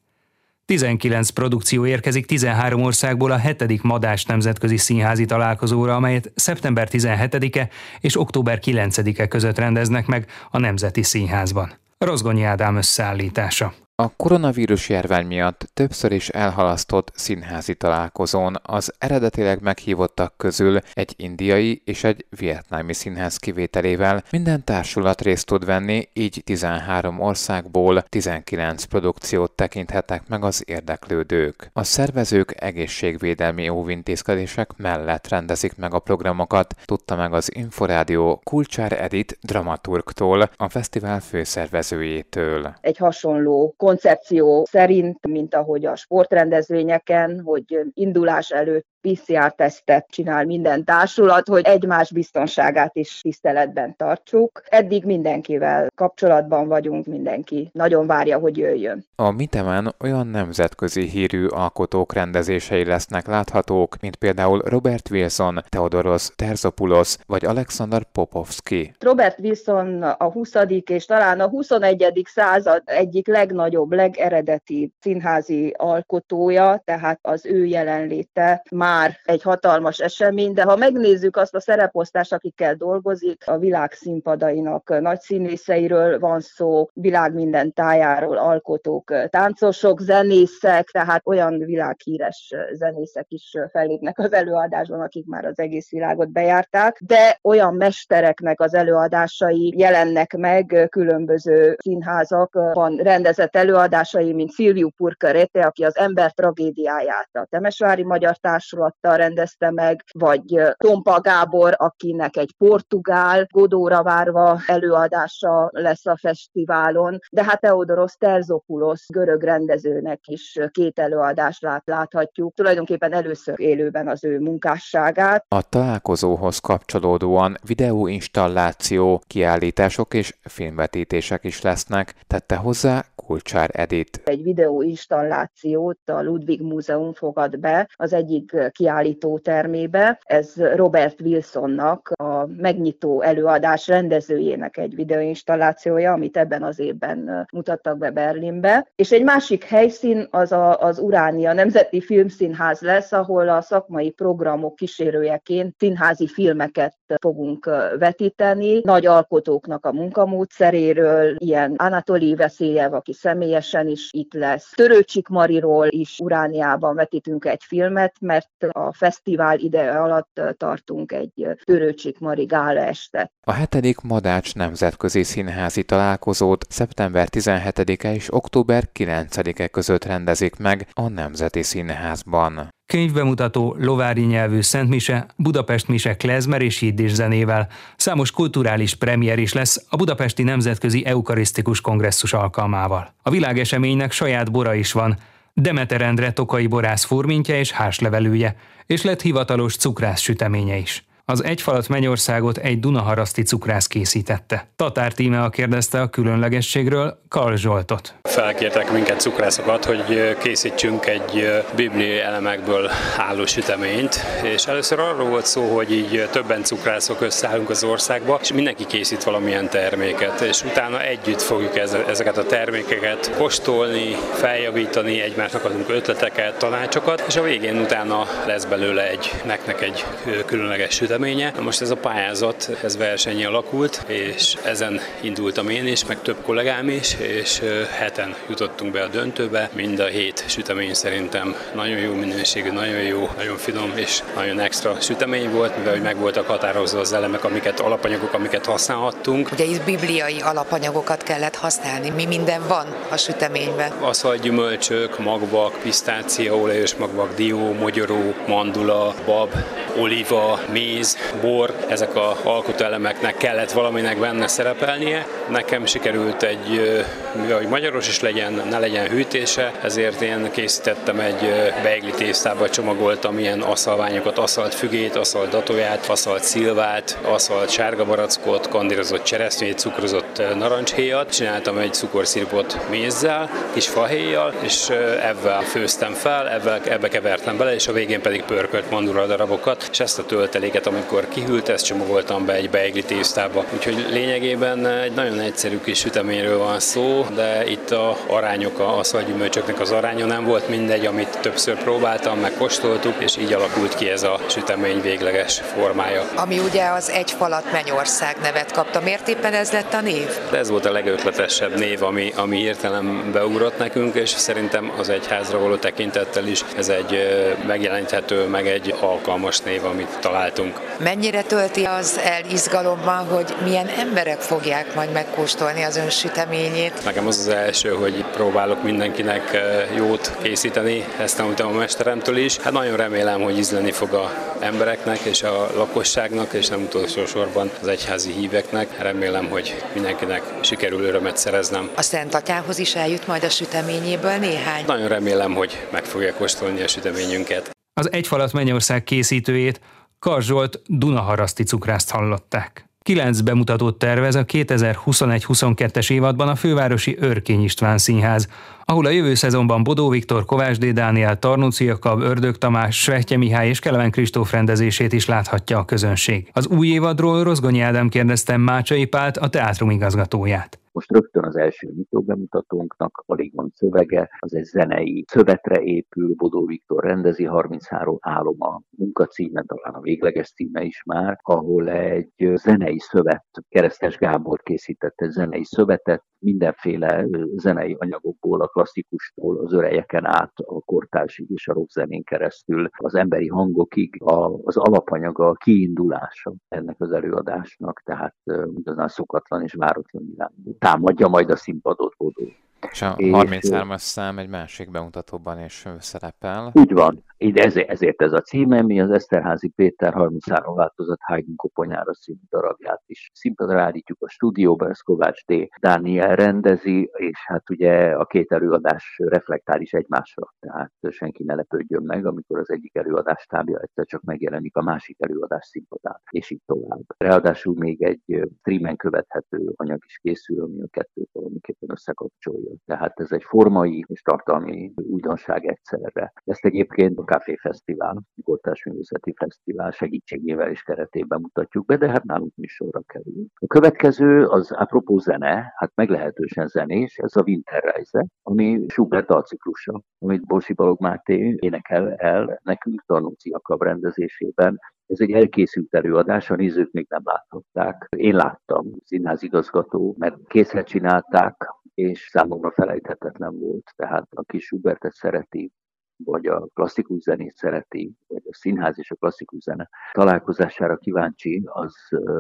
19 0.65 1.31
produkció 1.31 1.87
érkezik 1.87 2.27
13 2.27 2.83
országból 2.83 3.31
a 3.31 3.39
7. 3.39 3.83
Madás 3.83 4.25
Nemzetközi 4.25 4.77
Színházi 4.77 5.25
Találkozóra, 5.25 5.95
amelyet 5.95 6.33
szeptember 6.35 6.89
17-e 6.91 7.69
és 8.01 8.21
október 8.21 8.59
9-e 8.65 9.29
között 9.29 9.59
rendeznek 9.59 10.07
meg 10.07 10.27
a 10.51 10.59
Nemzeti 10.59 11.03
Színházban. 11.03 11.73
Rozgonyi 11.99 12.43
Ádám 12.43 12.77
összeállítása. 12.77 13.75
A 14.03 14.13
koronavírus 14.17 14.89
járvány 14.89 15.27
miatt 15.27 15.71
többször 15.75 16.13
is 16.13 16.29
elhalasztott 16.29 17.13
színházi 17.15 17.75
találkozón 17.75 18.57
az 18.63 18.93
eredetileg 18.99 19.61
meghívottak 19.61 20.35
közül 20.37 20.79
egy 20.93 21.15
indiai 21.17 21.83
és 21.85 22.05
egy 22.05 22.27
vietnámi 22.39 22.93
színház 22.93 23.37
kivételével 23.37 24.23
minden 24.31 24.65
társulat 24.65 25.21
részt 25.21 25.47
tud 25.47 25.65
venni, 25.65 26.09
így 26.13 26.43
13 26.45 27.21
országból 27.21 28.03
19 28.03 28.85
produkciót 28.85 29.53
tekinthetek 29.53 30.29
meg 30.29 30.45
az 30.45 30.63
érdeklődők. 30.67 31.71
A 31.73 31.83
szervezők 31.83 32.55
egészségvédelmi 32.61 33.69
óvintézkedések 33.69 34.71
mellett 34.77 35.29
rendezik 35.29 35.77
meg 35.77 35.95
a 35.95 35.99
programokat, 35.99 36.75
tudta 36.85 37.17
meg 37.17 37.33
az 37.33 37.55
Inforádió 37.55 38.41
Kulcsár 38.45 38.93
Edit 38.93 39.39
dramaturgtól, 39.41 40.51
a 40.57 40.69
fesztivál 40.69 41.21
főszervezőjétől. 41.21 42.75
Egy 42.81 42.97
hasonló 42.97 43.75
koncepció 43.93 44.65
szerint, 44.71 45.27
mint 45.27 45.55
ahogy 45.55 45.87
a 45.87 45.97
sportrendezvényeken, 45.97 47.41
hogy 47.41 47.81
indulás 47.95 48.51
előtt 48.51 48.87
PCR-tesztet 49.03 50.07
csinál 50.11 50.45
minden 50.45 50.85
társulat, 50.85 51.49
hogy 51.49 51.65
egymás 51.65 52.13
biztonságát 52.13 52.97
is 52.97 53.21
tiszteletben 53.21 53.97
tartsuk. 53.97 54.63
Eddig 54.69 55.05
mindenkivel 55.05 55.89
kapcsolatban 55.95 56.69
vagyunk, 56.69 57.07
mindenki 57.07 57.71
nagyon 57.73 58.07
várja, 58.07 58.39
hogy 58.39 58.57
jöjjön. 58.57 59.05
A 59.17 59.31
Mitemen 59.31 59.95
olyan 60.01 60.27
nemzetközi 60.27 61.09
hírű 61.09 61.47
alkotók 61.47 62.13
rendezései 62.13 62.85
lesznek 62.85 63.27
láthatók, 63.27 63.97
mint 64.01 64.17
például 64.17 64.59
Robert 64.65 65.11
Wilson, 65.11 65.65
Theodoros 65.69 66.29
Terzopoulos 66.37 67.17
vagy 67.27 67.45
Alexander 67.45 68.03
Popovsky. 68.13 68.95
Robert 68.99 69.39
Wilson 69.39 70.03
a 70.03 70.31
20. 70.31 70.53
és 70.85 71.05
talán 71.05 71.41
a 71.41 71.49
21. 71.49 72.23
század 72.25 72.83
egyik 72.85 73.27
legnagyobb, 73.27 73.93
legeredeti 73.93 74.93
színházi 75.01 75.75
alkotója, 75.79 76.83
tehát 76.85 77.19
az 77.23 77.47
ő 77.47 77.65
jelenléte 77.65 78.63
már 78.71 78.92
már 78.93 79.19
egy 79.25 79.43
hatalmas 79.43 79.99
esemény, 79.99 80.53
de 80.53 80.63
ha 80.63 80.77
megnézzük 80.77 81.37
azt 81.37 81.55
a 81.55 81.61
szereposztást, 81.61 82.33
akikkel 82.33 82.75
dolgozik, 82.75 83.43
a 83.47 83.59
világ 83.59 83.93
színpadainak 83.93 85.01
nagy 85.01 85.21
színészeiről 85.21 86.19
van 86.19 86.41
szó, 86.41 86.89
világ 86.93 87.35
minden 87.35 87.73
tájáról 87.73 88.37
alkotók, 88.37 89.29
táncosok, 89.29 90.01
zenészek, 90.01 90.89
tehát 90.91 91.21
olyan 91.25 91.59
világhíres 91.59 92.55
zenészek 92.73 93.27
is 93.29 93.57
fellépnek 93.71 94.19
az 94.19 94.33
előadásban, 94.33 95.01
akik 95.01 95.27
már 95.27 95.45
az 95.45 95.59
egész 95.59 95.91
világot 95.91 96.33
bejárták, 96.33 97.01
de 97.07 97.39
olyan 97.43 97.75
mestereknek 97.75 98.61
az 98.61 98.75
előadásai 98.75 99.75
jelennek 99.77 100.37
meg 100.37 100.87
különböző 100.91 101.77
színházakban 101.79 102.97
rendezett 102.97 103.57
előadásai, 103.57 104.33
mint 104.33 104.53
Silviu 104.53 104.89
Purcarete, 104.97 105.61
aki 105.61 105.85
az 105.85 105.97
ember 105.97 106.33
tragédiáját 106.33 107.29
a 107.33 107.47
Temesvári 107.51 108.03
Magyar 108.03 108.37
Társulat 108.37 108.82
kapcsolattal 108.83 109.17
rendezte 109.17 109.71
meg, 109.71 110.05
vagy 110.13 110.61
Tompa 110.77 111.21
Gábor, 111.21 111.75
akinek 111.77 112.37
egy 112.37 112.55
portugál 112.59 113.47
Godóra 113.51 114.03
várva 114.03 114.61
előadása 114.67 115.71
lesz 115.73 116.07
a 116.07 116.17
fesztiválon, 116.17 117.19
de 117.31 117.45
hát 117.45 117.61
Teodoros 117.61 118.13
Terzopoulos 118.13 119.07
görög 119.13 119.43
rendezőnek 119.43 120.21
is 120.27 120.59
két 120.71 120.99
előadást 120.99 121.63
lát, 121.63 121.83
láthatjuk. 121.85 122.55
Tulajdonképpen 122.55 123.13
először 123.13 123.61
élőben 123.61 124.09
az 124.09 124.25
ő 124.25 124.39
munkásságát. 124.39 125.45
A 125.49 125.69
találkozóhoz 125.69 126.59
kapcsolódóan 126.59 127.57
videóinstalláció, 127.67 129.23
kiállítások 129.27 130.15
és 130.15 130.35
filmvetítések 130.43 131.45
is 131.45 131.63
lesznek, 131.63 132.15
tette 132.27 132.57
hozzá 132.57 133.05
Kulcsár 133.27 133.71
Edit. 133.73 134.21
Egy 134.25 134.43
videóinstallációt 134.43 135.99
a 136.05 136.23
Ludwig 136.23 136.63
Múzeum 136.63 137.13
fogad 137.13 137.59
be 137.59 137.89
az 137.97 138.13
egyik 138.13 138.71
kiállító 138.73 139.39
termébe. 139.39 140.21
Ez 140.25 140.53
Robert 140.57 141.21
Wilsonnak, 141.21 142.13
a 142.17 142.47
megnyitó 142.47 143.21
előadás 143.23 143.89
rendezőjének 143.89 144.77
egy 144.77 144.95
videóinstallációja, 144.95 146.13
amit 146.13 146.37
ebben 146.37 146.63
az 146.63 146.79
évben 146.79 147.47
mutattak 147.53 147.99
be 147.99 148.11
Berlinbe. 148.11 148.91
És 148.95 149.13
egy 149.13 149.25
másik 149.25 149.65
helyszín 149.65 150.27
az 150.31 150.53
a, 150.53 150.79
az 150.79 150.99
Uránia 150.99 151.53
Nemzeti 151.53 152.01
Filmszínház 152.01 152.81
lesz, 152.81 153.13
ahol 153.13 153.49
a 153.49 153.61
szakmai 153.61 154.11
programok 154.11 154.77
kísérőjeként 154.77 155.75
színházi 155.79 156.27
filmeket 156.27 156.97
fogunk 157.21 157.71
vetíteni. 157.99 158.81
Nagy 158.85 159.07
alkotóknak 159.07 159.87
a 159.87 159.93
munkamódszeréről, 159.93 161.37
ilyen 161.39 161.75
Anatoli 161.77 162.35
Veszélyev, 162.35 162.95
aki 162.95 163.13
személyesen 163.13 163.89
is 163.89 164.09
itt 164.13 164.35
lesz. 164.35 164.71
Törőcsik 164.75 165.29
Mariról 165.29 165.87
is 165.91 166.19
Urániában 166.23 166.95
vetítünk 166.95 167.45
egy 167.45 167.63
filmet, 167.63 168.15
mert 168.21 168.51
a 168.71 168.93
fesztivál 168.93 169.59
ideje 169.59 170.01
alatt 170.01 170.41
tartunk 170.57 171.13
egy 171.13 171.47
Törőcsik 171.65 172.19
Mari 172.19 172.45
gála 172.45 172.81
estet. 172.81 173.33
A 173.47 173.53
hetedik 173.53 174.01
Madács 174.01 174.55
Nemzetközi 174.55 175.23
Színházi 175.23 175.83
Találkozót 175.83 176.65
szeptember 176.69 177.29
17-e 177.31 178.15
és 178.15 178.35
október 178.35 178.85
9-e 178.99 179.69
között 179.69 180.05
rendezik 180.05 180.57
meg 180.57 180.87
a 180.93 181.09
Nemzeti 181.09 181.63
Színházban. 181.63 182.69
Könyvbemutató, 182.87 183.77
lovári 183.79 184.25
nyelvű 184.25 184.61
Szentmise, 184.61 185.27
Budapest 185.37 185.89
Mise 185.89 186.17
klezmer 186.17 186.63
és 186.63 186.83
jiddis 186.83 187.13
zenével. 187.13 187.69
Számos 187.97 188.31
kulturális 188.31 188.95
premier 188.95 189.39
is 189.39 189.53
lesz 189.53 189.87
a 189.89 189.97
Budapesti 189.97 190.43
Nemzetközi 190.43 191.07
Eukarisztikus 191.07 191.81
Kongresszus 191.81 192.33
alkalmával. 192.33 193.15
A 193.23 193.31
világeseménynek 193.31 194.13
saját 194.13 194.51
bora 194.51 194.75
is 194.75 194.93
van, 194.93 195.17
Demeter 195.55 196.03
Endre 196.03 196.33
tokai 196.33 196.67
borász 196.67 197.05
furmintja 197.05 197.59
és 197.59 197.71
hárslevelője, 197.71 198.57
és 198.87 199.03
lett 199.03 199.21
hivatalos 199.21 199.77
cukrász 199.77 200.21
süteménye 200.21 200.77
is. 200.77 201.05
Az 201.25 201.45
egyfalat 201.45 201.89
mennyországot 201.89 202.59
egy 202.59 202.81
Dunaharaszti 202.81 203.43
cukrász 203.43 203.87
készítette. 203.87 204.69
Tatár 204.77 205.13
Tímea 205.13 205.49
kérdezte 205.49 206.01
a 206.01 206.09
különlegességről 206.09 207.21
Karl 207.29 207.55
Zsoltot. 207.55 208.15
Felkértek 208.23 208.93
minket 208.93 209.21
cukrászokat, 209.21 209.85
hogy 209.85 210.37
készítsünk 210.39 211.07
egy 211.07 211.63
bibliai 211.77 212.19
elemekből 212.19 212.91
álló 213.17 213.47
süteményt, 213.47 214.21
és 214.43 214.65
először 214.65 214.99
arról 214.99 215.29
volt 215.29 215.47
szó, 215.47 215.75
hogy 215.75 215.93
így 215.93 216.29
többen 216.31 216.63
cukrászok 216.63 217.21
összeállunk 217.21 217.71
az 217.71 217.85
országba, 217.85 218.39
és 218.43 218.53
mindenki 218.53 218.87
készít 218.87 219.25
valamilyen 219.25 219.69
terméket, 219.69 220.41
és 220.41 220.63
utána 220.63 221.03
együtt 221.03 221.43
fogjuk 221.43 221.77
ezeket 222.09 222.39
a 222.39 222.47
termékeket 222.47 223.33
kóstolni, 223.37 224.17
feljavítani, 224.33 225.21
egymásnak 225.21 225.65
adunk 225.65 225.89
ötleteket, 225.89 226.59
tanácsokat, 226.59 227.25
és 227.29 227.37
a 227.37 227.43
végén 227.43 227.77
utána 227.77 228.27
lesz 228.47 228.65
belőle 228.65 229.09
egy, 229.09 229.31
neknek 229.45 229.81
egy 229.83 230.05
különleges 230.47 230.95
sütemény, 230.95 231.21
véleménye. 231.23 231.53
Most 231.61 231.81
ez 231.81 231.91
a 231.91 231.97
pályázat, 231.97 232.71
ez 232.83 232.97
versenyi 232.97 233.45
alakult, 233.45 234.05
és 234.07 234.57
ezen 234.65 235.01
indultam 235.21 235.69
én 235.69 235.87
is, 235.87 236.07
meg 236.07 236.23
több 236.23 236.37
kollégám 236.43 236.89
is, 236.89 237.17
és 237.19 237.63
heten 237.99 238.35
jutottunk 238.49 238.93
be 238.93 239.03
a 239.03 239.09
döntőbe. 239.09 239.71
Mind 239.73 239.99
a 239.99 240.05
hét 240.05 240.45
sütemény 240.47 240.95
szerintem 240.95 241.57
nagyon 241.75 241.99
jó 241.99 242.13
minőségű, 242.13 242.71
nagyon 242.71 243.01
jó, 243.03 243.29
nagyon 243.37 243.57
finom 243.57 243.93
és 243.95 244.23
nagyon 244.35 244.61
extra 244.61 244.97
sütemény 245.01 245.51
volt, 245.51 245.77
mivel 245.77 245.93
hogy 245.93 246.03
meg 246.03 246.17
voltak 246.17 246.47
határozva 246.47 247.01
az 247.01 247.13
elemek, 247.13 247.45
amiket 247.45 247.81
alapanyagok, 247.81 248.33
amiket 248.33 248.67
használhattunk. 248.67 249.49
Ugye 249.53 249.65
itt 249.65 249.85
bibliai 249.85 250.41
alapanyagokat 250.41 251.23
kellett 251.23 251.57
használni. 251.57 252.11
Mi 252.11 252.25
minden 252.25 252.63
van 252.69 252.87
a 253.11 253.17
süteményben? 253.17 253.93
Aszalt 254.01 254.41
gyümölcsök, 254.41 255.19
magvak, 255.19 255.79
pisztáciaolajos 255.83 256.95
magvak, 256.95 257.35
dió, 257.35 257.73
mogyoró, 257.73 258.35
mandula, 258.47 259.15
bab, 259.27 259.51
oliva, 259.97 260.61
méz, 260.73 261.17
bor, 261.41 261.75
ezek 261.89 262.17
a 262.17 262.37
alkotóelemeknek 262.43 263.37
kellett 263.37 263.73
valaminek 263.73 264.19
benne 264.19 264.47
szerepelnie. 264.47 265.27
Nekem 265.49 265.87
sikerült 265.87 266.43
egy, 266.43 267.03
hogy 267.51 267.67
magyaros 267.69 268.09
is 268.09 268.21
legyen, 268.21 268.63
ne 268.71 268.79
legyen 268.79 269.09
hűtése, 269.09 269.73
ezért 269.83 270.21
én 270.21 270.51
készítettem 270.51 271.21
egy 271.21 271.73
beigli 271.83 272.11
tésztába 272.11 272.71
csomagoltam 272.71 273.39
ilyen 273.39 273.61
aszalványokat, 273.61 274.39
aszalt 274.39 274.75
fügét, 274.75 275.17
aszalt 275.17 275.51
datóját, 275.51 276.07
aszalt 276.07 276.43
szilvát, 276.43 277.19
aszalt 277.23 277.71
sárga 277.71 278.05
barackot, 278.05 278.69
kandírozott 278.69 279.23
cseresznyét, 279.23 279.79
cukrozott 279.79 280.43
narancshéjat, 280.55 281.35
csináltam 281.35 281.79
egy 281.79 281.93
cukorszirupot 281.95 282.79
mézzel, 282.91 283.51
kis 283.73 283.89
fahéjjal, 283.89 284.53
és 284.61 284.89
ebben 285.23 285.63
főztem 285.63 286.13
fel, 286.13 286.49
ebben, 286.49 286.81
ebbe 286.89 287.09
kevertem 287.09 287.57
bele, 287.57 287.75
és 287.75 287.89
a 287.89 287.93
végén 287.93 288.21
pedig 288.21 288.43
pörkölt 288.43 288.91
mandura 288.91 289.27
darabokat, 289.27 289.82
és 289.91 290.01
ezt 290.01 290.19
a 290.19 290.25
tölteléket, 290.25 290.87
amikor 290.87 291.29
kihűlt, 291.29 291.69
ezt 291.69 291.85
csomagoltam 291.85 292.47
be 292.47 292.53
egy 292.53 292.71
beigli 292.71 293.03
tésztába. 293.03 293.65
Úgyhogy 293.75 294.07
lényegében 294.11 294.87
egy 294.87 295.13
nagyon 295.13 295.41
egyszerű 295.41 295.81
kis 295.81 295.99
süteményről 295.99 296.59
van 296.59 296.81
szó, 296.81 297.27
de 297.35 297.65
itt 297.67 297.91
a 297.91 298.17
arányok, 298.27 298.79
a 298.79 298.99
aszalgyümölcsöknek 298.99 299.81
az 299.81 299.91
aránya 299.91 300.27
nem 300.27 300.45
volt 300.45 300.69
mindegy, 300.69 301.07
amit 301.07 301.39
többször 301.41 301.83
próbáltam, 301.83 302.39
meg 302.39 302.53
kóstoltuk, 302.59 303.15
és 303.19 303.37
így 303.37 303.53
alakult 303.53 303.95
ki 303.95 304.09
ez 304.09 304.23
a 304.23 304.41
sütemény 304.47 305.01
végleges 305.01 305.61
formája. 305.75 306.29
Ami 306.35 306.59
ugye 306.59 306.85
az 306.85 307.11
egy 307.11 307.31
falat 307.31 307.73
mennyország 307.73 308.37
nevet 308.43 308.73
kapta. 308.73 309.01
Miért 309.01 309.29
éppen 309.29 309.53
ez 309.53 309.73
lett 309.73 309.93
a 309.93 310.01
név? 310.01 310.39
Ez 310.53 310.69
volt 310.69 310.87
a 310.87 310.93
legötletesebb 310.93 311.79
név, 311.79 312.03
ami, 312.03 312.33
ami 312.37 312.59
értelembe 312.59 313.45
ugrott 313.45 313.79
nekünk, 313.79 314.15
és 314.15 314.29
szerintem 314.29 314.93
az 314.99 315.09
egyházra 315.09 315.59
való 315.59 315.77
tekintettel 315.77 316.47
is 316.47 316.65
ez 316.77 316.89
egy 316.89 317.19
megjeleníthető, 317.67 318.47
meg 318.47 318.67
egy 318.67 318.95
alkalmas 319.01 319.61
név 319.61 319.72
név, 319.73 319.85
amit 319.85 320.19
találtunk. 320.21 320.81
Mennyire 320.99 321.43
tölti 321.43 321.85
az 321.85 322.19
el 322.19 322.45
izgalommal, 322.51 323.25
hogy 323.25 323.55
milyen 323.65 323.87
emberek 323.87 324.41
fogják 324.41 324.95
majd 324.95 325.13
megkóstolni 325.13 325.83
az 325.83 325.97
ön 325.97 326.11
süteményét? 326.11 327.05
Nekem 327.05 327.27
az 327.27 327.39
az 327.39 327.49
első, 327.49 327.89
hogy 327.89 328.25
próbálok 328.33 328.83
mindenkinek 328.83 329.57
jót 329.97 330.37
készíteni, 330.43 331.05
ezt 331.19 331.37
tanultam 331.37 331.69
a 331.69 331.79
mesteremtől 331.79 332.37
is. 332.37 332.57
Hát 332.59 332.73
nagyon 332.73 332.97
remélem, 332.97 333.41
hogy 333.43 333.59
ízleni 333.59 333.91
fog 333.91 334.13
a 334.13 334.33
embereknek 334.61 335.19
és 335.19 335.43
a 335.43 335.71
lakosságnak, 335.75 336.53
és 336.53 336.69
nem 336.69 336.83
utolsó 336.83 337.27
sorban 337.27 337.71
az 337.81 337.89
egyházi 337.89 338.33
híveknek. 338.33 338.99
Remélem, 338.99 339.49
hogy 339.51 339.83
mindenkinek 339.93 340.43
sikerül 340.61 341.05
örömet 341.05 341.37
szereznem. 341.37 341.91
A 341.95 342.03
Szent 342.03 342.35
Atyához 342.35 342.79
is 342.79 342.95
eljut 342.95 343.27
majd 343.27 343.45
a 343.45 343.49
süteményéből 343.49 344.37
néhány? 344.37 344.85
Nagyon 344.87 345.09
remélem, 345.09 345.55
hogy 345.55 345.87
meg 345.91 346.05
fogja 346.05 346.35
kóstolni 346.35 346.83
a 346.83 346.89
süteményünket. 346.89 347.71
Az 347.95 348.13
Egyfalat 348.13 348.53
Mennyország 348.53 349.05
készítőjét 349.05 349.81
Karzsolt 350.19 350.81
Dunaharaszti 350.87 351.63
cukrászt 351.63 352.11
hallották. 352.11 352.87
Kilenc 353.03 353.41
bemutatót 353.41 353.99
tervez 353.99 354.35
a 354.35 354.45
2021-22-es 354.45 356.11
évadban 356.11 356.49
a 356.49 356.55
fővárosi 356.55 357.17
Örkény 357.21 357.63
István 357.63 357.99
Színház, 357.99 358.49
ahol 358.85 359.07
a 359.07 359.11
jövő 359.11 359.35
szezonban 359.35 359.83
Bodó 359.83 360.09
Viktor, 360.09 360.45
Kovács 360.45 360.79
D. 360.79 360.93
Dániel, 360.93 361.39
Tarnóci 361.39 361.85
Jakab, 361.85 362.21
Ördög 362.21 362.59
Tamás, 362.59 363.03
Svehtye 363.03 363.37
Mihály 363.37 363.69
és 363.69 363.79
Kelemen 363.79 364.11
Kristóf 364.11 364.53
rendezését 364.53 365.13
is 365.13 365.27
láthatja 365.27 365.79
a 365.79 365.85
közönség. 365.85 366.51
Az 366.53 366.67
új 366.67 366.89
évadról 366.89 367.43
Rozgonyi 367.45 367.81
Ádám 367.81 368.09
kérdezte 368.09 368.57
Mácsai 368.57 369.05
Pált, 369.05 369.37
a 369.37 369.49
teátrum 369.49 369.91
igazgatóját. 369.91 370.82
Most 370.93 371.11
rögtön 371.13 371.45
az 371.45 371.57
első 371.57 371.93
nyitó 371.97 372.21
bemutatónknak 372.21 373.23
alig 373.27 373.55
van 373.55 373.71
szövege, 373.75 374.29
az 374.39 374.55
egy 374.55 374.65
zenei 374.65 375.25
szövetre 375.29 375.83
épül, 375.83 376.35
Bodó 376.35 376.67
Viktor 376.67 377.05
rendezi, 377.05 377.45
33 377.45 378.17
álom 378.21 378.57
a 378.59 378.81
munkacíme, 378.91 379.63
talán 379.63 379.95
a 379.95 380.01
végleges 380.01 380.53
címe 380.53 380.83
is 380.83 381.03
már, 381.05 381.39
ahol 381.43 381.89
egy 381.89 382.53
zenei 382.55 382.99
szövet, 382.99 383.45
Keresztes 383.69 384.17
Gábor 384.17 384.63
készítette 384.63 385.29
zenei 385.29 385.65
szövetet, 385.65 386.25
mindenféle 386.43 387.27
zenei 387.57 387.97
anyagokból, 387.99 388.61
a 388.61 388.67
klasszikustól, 388.67 389.59
az 389.59 389.73
örejeken 389.73 390.27
át, 390.27 390.53
a 390.57 390.81
kortársig 390.81 391.51
és 391.51 391.69
a 391.69 391.73
rockzenén 391.73 392.23
keresztül, 392.23 392.89
az 392.93 393.15
emberi 393.15 393.49
hangokig 393.49 394.17
az 394.63 394.77
alapanyaga, 394.77 395.49
a 395.49 395.53
kiindulása 395.53 396.55
ennek 396.69 396.97
az 396.99 397.13
előadásnak, 397.13 398.03
tehát 398.05 398.35
igazán 398.75 399.09
szokatlan 399.09 399.63
és 399.63 399.75
váratlan 399.75 400.25
irányból. 400.35 400.75
Támadja 400.79 401.29
majd 401.29 401.51
a 401.51 401.57
színpadot 401.57 402.15
Bodó. 402.17 402.45
És 402.91 403.03
a 403.03 403.15
33-as 403.17 403.99
szám 403.99 404.39
egy 404.39 404.49
másik 404.49 404.91
bemutatóban 404.91 405.65
is 405.65 405.89
szerepel. 405.99 406.71
Úgy 406.75 406.93
van, 406.93 407.25
ezért, 407.39 407.91
ezért 407.91 408.23
ez 408.23 408.33
a 408.33 408.41
címe, 408.41 408.83
mi 408.83 409.01
az 409.01 409.11
Eszterházi 409.11 409.69
Péter 409.69 410.13
33 410.13 410.75
változat 410.75 411.19
Haydn 411.23 411.57
koponyára 411.57 412.13
című 412.13 412.39
darabját 412.51 413.03
is 413.07 413.31
színpadra 413.35 413.81
állítjuk 413.81 414.23
a 414.23 414.29
stúdióban, 414.29 414.91
ez 414.91 415.01
Kovács 415.01 415.45
D. 415.45 415.69
Dániel 415.81 416.37
rendezi, 416.37 417.11
és 417.13 417.39
hát 417.47 417.71
ugye 417.71 418.13
a 418.13 418.25
két 418.25 418.53
előadás 418.53 419.21
reflektál 419.25 419.81
is 419.81 419.93
egymásra, 419.93 420.55
tehát 420.61 420.93
senki 421.11 421.45
ne 421.45 421.55
lepődjön 421.55 422.03
meg, 422.03 422.27
amikor 422.27 422.59
az 422.59 422.71
egyik 422.71 422.97
előadás 422.97 423.47
tábja 423.47 423.79
egyszer 423.79 424.07
csak 424.07 424.23
megjelenik 424.23 424.77
a 424.77 424.83
másik 424.83 425.17
előadás 425.21 425.67
színpadán, 425.67 426.21
és 426.31 426.51
így 426.51 426.63
tovább. 426.67 427.03
Ráadásul 427.17 427.75
még 427.79 428.03
egy 428.03 428.47
streamen 428.59 428.97
követhető 428.97 429.73
anyag 429.77 430.05
is 430.07 430.19
készül, 430.23 430.63
ami 430.63 430.83
a 430.83 430.87
kettőt 430.91 431.29
valamiképpen 431.33 431.91
összekapcsolja. 431.91 432.72
Tehát 432.85 433.21
ez 433.21 433.33
egy 433.33 433.43
formai 433.43 434.05
és 434.09 434.23
tartalmi 434.23 434.93
újdonság 434.97 435.67
egyszerre. 435.67 436.33
Ezt 436.45 436.65
egyébként 436.65 437.19
a 437.19 437.23
Café 437.23 437.57
Fesztivál, 437.57 438.23
Kortás 438.45 438.85
Művészeti 438.85 439.35
Fesztivál 439.37 439.91
segítségével 439.91 440.71
és 440.71 440.83
keretében 440.83 441.41
mutatjuk 441.41 441.87
be, 441.87 441.97
de 441.97 442.11
hát 442.11 442.25
nálunk 442.25 442.53
is 442.57 442.73
sorra 442.73 443.01
kerül. 443.07 443.47
A 443.55 443.67
következő 443.67 444.47
az 444.47 444.73
apropó 444.73 445.19
zene, 445.19 445.73
hát 445.77 445.93
meglehetősen 445.95 446.67
zenés, 446.67 447.17
ez 447.17 447.37
a 447.37 447.43
Winterreise, 447.43 448.27
ami 448.43 448.85
Schubert 448.89 449.27
dalciklusa, 449.27 450.03
amit 450.19 450.47
Borsi 450.47 450.73
Balog 450.73 451.01
Máté 451.01 451.57
énekel 451.59 452.15
el 452.15 452.61
nekünk 452.63 453.05
Tarnóci 453.07 453.51
Jakab 453.51 453.83
rendezésében, 453.83 454.79
ez 455.13 455.21
egy 455.21 455.31
elkészült 455.31 455.95
előadás, 455.95 456.51
a 456.51 456.57
nézők 456.57 456.91
még 456.93 457.07
nem 457.09 457.23
láthatták. 457.25 458.09
Én 458.17 458.35
láttam, 458.35 458.91
színházigazgató, 459.05 460.15
mert 460.19 460.37
készre 460.47 460.83
csinálták, 460.83 461.67
és 462.09 462.29
számomra 462.29 462.73
felejthetetlen 462.73 463.59
volt. 463.59 463.93
Tehát 463.97 464.27
aki 464.31 464.59
Schubertet 464.59 465.13
szereti, 465.13 465.73
vagy 466.17 466.47
a 466.47 466.67
klasszikus 466.75 467.23
zenét 467.23 467.55
szereti, 467.55 468.13
vagy 468.29 468.43
a 468.45 468.55
színház 468.55 468.99
és 468.99 469.11
a 469.11 469.15
klasszikus 469.15 469.63
zene 469.63 469.89
találkozására 470.13 470.97
kíváncsi, 470.97 471.63
az, 471.65 471.95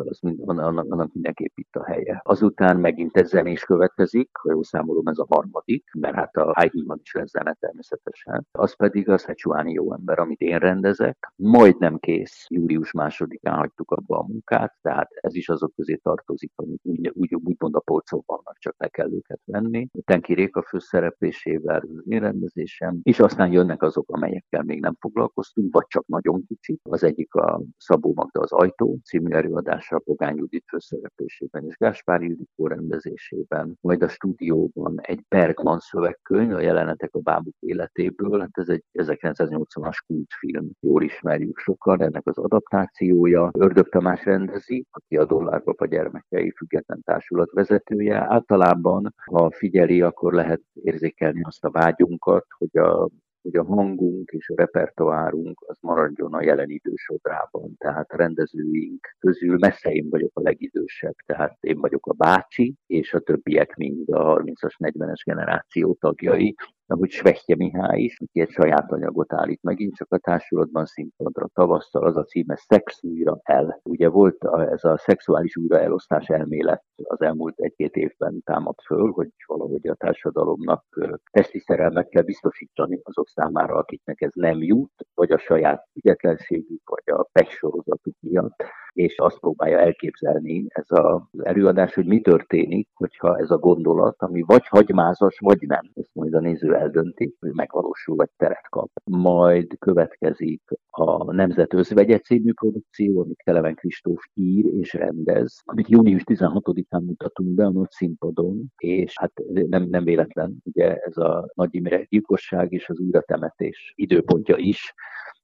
az 0.05 0.19
mind, 0.21 0.41
annak, 0.45 0.93
annak 0.93 1.13
mindenképp 1.13 1.57
itt 1.57 1.77
a 1.77 1.85
helye. 1.85 2.21
Azután 2.25 2.77
megint 2.77 3.17
egy 3.17 3.27
zenés 3.27 3.65
következik, 3.65 4.31
ha 4.33 4.53
jól 4.53 4.65
számolom, 4.65 5.07
ez 5.07 5.19
a 5.19 5.27
harmadik, 5.29 5.91
mert 5.93 6.15
hát 6.15 6.37
a 6.37 6.53
Haydnban 6.55 7.01
is 7.03 7.13
lesz 7.13 7.31
zene 7.31 7.57
természetesen. 7.61 8.47
Az 8.53 8.77
pedig 8.77 9.09
a 9.09 9.19
Szecsuáni 9.19 9.73
jó 9.73 9.93
ember, 9.95 10.19
amit 10.19 10.41
én 10.41 10.59
rendezek. 10.59 11.33
Majdnem 11.37 11.99
kész, 11.99 12.47
július 12.49 12.93
másodikán 12.93 13.57
hagytuk 13.57 13.91
abba 13.91 14.19
a 14.19 14.27
munkát, 14.27 14.75
tehát 14.83 15.09
ez 15.13 15.35
is 15.35 15.49
azok 15.49 15.75
közé 15.77 15.95
tartozik, 15.95 16.53
amik 16.55 16.81
úgy, 16.83 17.11
úgy, 17.15 17.35
úgymond 17.35 17.75
a 17.75 17.81
polcon 17.81 18.23
vannak, 18.27 18.59
csak 18.59 18.75
le 18.79 18.89
kell 18.89 19.13
őket 19.13 19.41
venni. 19.45 19.89
Tenki 20.05 20.35
Réka 20.35 20.63
főszereplésével 20.63 21.83
az 21.97 22.05
én 22.09 22.21
rendezésem, 22.21 23.01
és 23.03 23.21
aztán 23.21 23.53
jönnek 23.63 23.83
azok, 23.83 24.11
amelyekkel 24.11 24.63
még 24.63 24.81
nem 24.81 24.97
foglalkoztunk, 25.01 25.75
vagy 25.75 25.87
csak 25.87 26.07
nagyon 26.07 26.45
kicsit. 26.47 26.81
Az 26.83 27.05
egyik 27.05 27.35
a 27.35 27.63
Szabó 27.79 28.13
Magda 28.15 28.41
az 28.41 28.53
Ajtó 28.53 28.99
című 29.05 29.31
előadása 29.31 29.99
Pogány 29.99 30.37
Judit 30.37 30.65
főszereplésében 30.69 31.65
és 31.67 31.77
Gáspár 31.77 32.23
Judit 32.23 32.51
rendezésében, 32.57 33.79
majd 33.81 34.03
a 34.03 34.09
stúdióban 34.09 35.01
egy 35.01 35.25
Bergman 35.29 35.79
szövegkönyv, 35.79 36.55
a 36.55 36.61
jelenetek 36.61 37.15
a 37.15 37.19
bábuk 37.19 37.55
életéből, 37.59 38.41
hát 38.41 38.51
ez 38.53 38.69
egy 38.69 38.85
1980-as 38.93 39.97
kultfilm, 40.07 40.71
jól 40.81 41.03
ismerjük 41.03 41.59
sokan, 41.59 42.03
ennek 42.03 42.27
az 42.27 42.39
adaptációja. 42.39 43.51
Ördög 43.53 43.89
Tamás 43.89 44.25
rendezi, 44.25 44.87
aki 44.91 45.17
a 45.17 45.25
Dollárpapa 45.25 45.87
gyermekei 45.87 46.51
független 46.51 47.03
társulat 47.05 47.51
vezetője. 47.51 48.27
Általában, 48.29 49.15
ha 49.25 49.51
figyeli, 49.51 50.01
akkor 50.03 50.33
lehet 50.33 50.63
érzékelni 50.73 51.43
azt 51.43 51.65
a 51.65 51.71
vágyunkat, 51.71 52.47
hogy 52.59 52.79
a 52.79 53.09
hogy 53.43 53.57
a 53.57 53.65
hangunk 53.65 54.31
és 54.31 54.49
a 54.49 54.55
repertoárunk 54.57 55.65
az 55.67 55.77
maradjon 55.81 56.35
a 56.35 56.43
jelen 56.43 56.71
idősodrában. 56.71 57.75
Tehát 57.79 58.11
a 58.11 58.17
rendezőink 58.17 59.17
közül 59.19 59.57
messze 59.59 59.91
én 59.91 60.09
vagyok 60.11 60.31
a 60.35 60.43
legidősebb, 60.43 61.15
tehát 61.27 61.57
én 61.61 61.81
vagyok 61.81 62.07
a 62.07 62.13
bácsi, 62.13 62.75
és 62.87 63.15
a 63.15 63.21
többiek 63.21 63.77
mind 63.77 64.09
a 64.11 64.43
30-as, 64.43 64.75
40-es 64.79 65.23
generáció 65.25 65.97
tagjai, 66.01 66.55
ahogy 66.93 67.11
Svehje 67.11 67.57
Mihály 67.57 68.01
is, 68.01 68.21
aki 68.21 68.41
egy 68.41 68.51
saját 68.51 68.93
anyagot 68.93 69.33
állít 69.33 69.63
megint 69.63 69.95
csak 69.95 70.13
a 70.13 70.19
társulatban 70.19 70.85
színpadra 70.85 71.47
tavasszal, 71.53 72.07
az 72.07 72.17
a 72.17 72.25
címe 72.25 72.57
Szex 72.57 73.03
újra 73.03 73.41
el. 73.43 73.81
Ugye 73.83 74.09
volt 74.09 74.45
a, 74.45 74.71
ez 74.71 74.85
a 74.85 74.99
szexuális 74.99 75.57
újraelosztás 75.57 76.29
elmélet 76.29 76.85
az 77.03 77.21
elmúlt 77.21 77.59
egy-két 77.61 77.95
évben 77.95 78.43
támad 78.45 78.81
föl, 78.87 79.11
hogy 79.11 79.29
valahogy 79.47 79.87
a 79.87 79.95
társadalomnak 79.95 80.85
testi 81.31 81.59
szerelmet 81.59 82.09
kell 82.09 82.23
biztosítani 82.23 83.01
azok 83.03 83.29
számára, 83.29 83.75
akiknek 83.75 84.21
ez 84.21 84.33
nem 84.35 84.63
jut, 84.63 84.93
vagy 85.15 85.31
a 85.31 85.39
saját 85.39 85.87
ügyetlenségük, 85.95 86.89
vagy 86.89 87.15
a 87.15 87.29
peksorozatuk 87.33 88.15
miatt 88.21 88.65
és 88.93 89.19
azt 89.19 89.39
próbálja 89.39 89.79
elképzelni 89.79 90.67
ez 90.69 90.87
az 90.89 91.21
előadás, 91.43 91.95
hogy 91.95 92.07
mi 92.07 92.21
történik, 92.21 92.89
hogyha 92.95 93.39
ez 93.39 93.51
a 93.51 93.59
gondolat, 93.59 94.15
ami 94.19 94.43
vagy 94.47 94.67
hagymázas, 94.67 95.39
vagy 95.39 95.61
nem, 95.61 95.91
ezt 95.95 96.11
majd 96.13 96.35
a 96.35 96.41
néző 96.41 96.75
eldönti, 96.83 97.37
hogy 97.41 97.53
megvalósul, 97.53 98.17
vagy 98.17 98.31
teret 98.37 98.69
kap. 98.69 98.91
Majd 99.05 99.79
következik 99.79 100.63
a 100.91 101.33
Nemzet 101.33 101.75
Özvegye 101.75 102.19
című 102.19 102.53
produkció, 102.53 103.21
amit 103.21 103.43
Keleven 103.45 103.75
Kristóf 103.75 104.23
ír 104.35 104.65
és 104.67 104.93
rendez, 104.93 105.61
amit 105.65 105.89
június 105.89 106.23
16-án 106.25 107.05
mutatunk 107.05 107.55
be 107.55 107.65
a 107.65 107.71
nagy 107.71 107.91
színpadon, 107.91 108.73
és 108.77 109.13
hát 109.19 109.33
nem, 109.53 109.83
nem 109.83 110.05
véletlen, 110.05 110.57
ugye 110.65 110.97
ez 110.97 111.17
a 111.17 111.51
Nagy 111.55 111.75
Imre 111.75 112.07
gyilkosság 112.09 112.73
és 112.73 112.89
az 112.89 112.99
újratemetés 112.99 113.93
időpontja 113.97 114.57
is, 114.57 114.95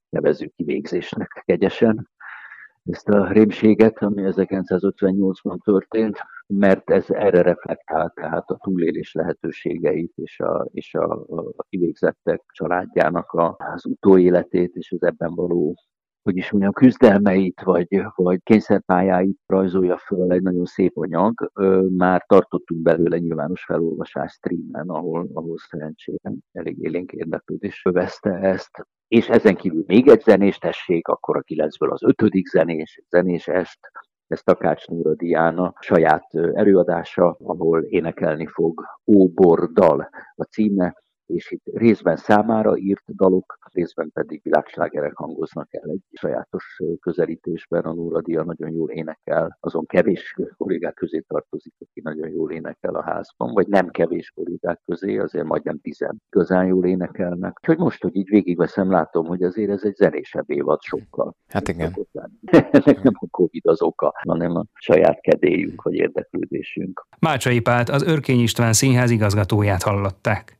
nevezzük 0.09 0.53
kivégzésnek 0.55 1.43
kegyesen, 1.45 2.09
ezt 2.83 3.09
a 3.09 3.31
rémséget, 3.31 3.97
ami 3.97 4.21
1958-ban 4.25 5.63
történt, 5.63 6.17
mert 6.53 6.89
ez 6.89 7.09
erre 7.09 7.41
reflektál, 7.41 8.11
tehát 8.15 8.49
a 8.49 8.57
túlélés 8.57 9.13
lehetőségeit 9.13 10.13
és 10.15 10.39
a, 10.39 10.67
és 10.71 10.93
a, 10.93 11.11
a 11.57 11.63
kivégzettek 11.69 12.41
családjának 12.51 13.31
a, 13.31 13.55
az 13.73 13.85
utóéletét 13.85 14.75
és 14.75 14.91
az 14.91 15.03
ebben 15.03 15.35
való 15.35 15.75
hogy 16.23 16.37
is 16.37 16.51
mondjam, 16.51 16.73
küzdelmeit, 16.73 17.61
vagy, 17.61 17.87
vagy 18.15 18.43
kényszerpályáit 18.43 19.39
rajzolja 19.45 19.97
föl 19.97 20.31
egy 20.31 20.41
nagyon 20.41 20.65
szép 20.65 20.97
anyag. 20.97 21.51
Már 21.97 22.25
tartottunk 22.27 22.81
belőle 22.81 23.17
nyilvános 23.17 23.63
felolvasás 23.63 24.31
streamen, 24.31 24.89
ahol, 24.89 25.29
ahol 25.33 25.57
szerencsére 25.57 26.31
elég 26.51 26.77
élénk 26.79 27.11
érdeklődés 27.11 27.81
övezte 27.85 28.29
ezt. 28.29 28.87
És 29.07 29.29
ezen 29.29 29.55
kívül 29.55 29.83
még 29.87 30.07
egy 30.07 30.21
zenés 30.21 30.57
tessék, 30.57 31.07
akkor 31.07 31.37
a 31.37 31.41
kilencből 31.41 31.91
az 31.91 32.03
ötödik 32.03 32.47
zenés, 32.47 33.01
zenés 33.09 33.47
est, 33.47 33.79
ez 34.29 34.41
Takács 34.41 34.87
Nóra 34.87 35.13
Diana 35.13 35.73
saját 35.79 36.35
előadása, 36.53 37.37
ahol 37.43 37.83
énekelni 37.83 38.47
fog 38.47 38.83
Óbordal 39.05 40.09
a 40.35 40.43
címe, 40.43 40.95
és 41.29 41.51
itt 41.51 41.63
részben 41.73 42.15
számára 42.15 42.77
írt 42.77 43.15
dalok, 43.15 43.57
részben 43.73 44.11
pedig 44.13 44.39
világslágerek 44.43 45.15
hangoznak 45.15 45.73
el 45.73 45.89
egy 45.89 46.03
sajátos 46.11 46.81
közelítésben. 46.99 47.83
A 47.83 47.93
Nóra 47.93 48.21
Dia 48.21 48.43
nagyon 48.43 48.71
jól 48.71 48.89
énekel, 48.89 49.57
azon 49.59 49.85
kevés 49.85 50.35
kollégák 50.57 50.93
közé 50.93 51.19
tartozik, 51.27 51.73
aki 51.79 52.01
nagyon 52.01 52.29
jól 52.29 52.51
énekel 52.51 52.95
a 52.95 53.03
házban, 53.03 53.53
vagy 53.53 53.67
nem 53.67 53.89
kevés 53.89 54.31
kollégák 54.35 54.81
közé, 54.85 55.17
azért 55.17 55.45
majdnem 55.45 55.79
tizen 55.79 56.21
igazán 56.29 56.65
jól 56.65 56.85
énekelnek. 56.85 57.57
Úgyhogy 57.59 57.77
most, 57.77 58.01
hogy 58.01 58.15
így 58.15 58.29
végigveszem, 58.29 58.91
látom, 58.91 59.25
hogy 59.25 59.43
azért 59.43 59.69
ez 59.69 59.83
egy 59.83 59.95
zenésebb 59.95 60.49
évad 60.49 60.81
sokkal. 60.81 61.35
Hát 61.47 61.67
igen. 61.67 61.93
Ennek 62.51 63.01
nem 63.03 63.13
a 63.19 63.27
Covid 63.31 63.67
az 63.67 63.81
oka, 63.81 64.13
hanem 64.27 64.55
a 64.55 64.65
saját 64.73 65.21
kedélyünk 65.21 65.81
vagy 65.81 65.93
érdeklődésünk. 65.93 67.07
Mácsai 67.19 67.59
Pált, 67.59 67.89
az 67.89 68.03
Örkény 68.03 68.39
István 68.39 68.73
Színház 68.73 69.11
igazgatóját 69.11 69.83
hallották. 69.83 70.58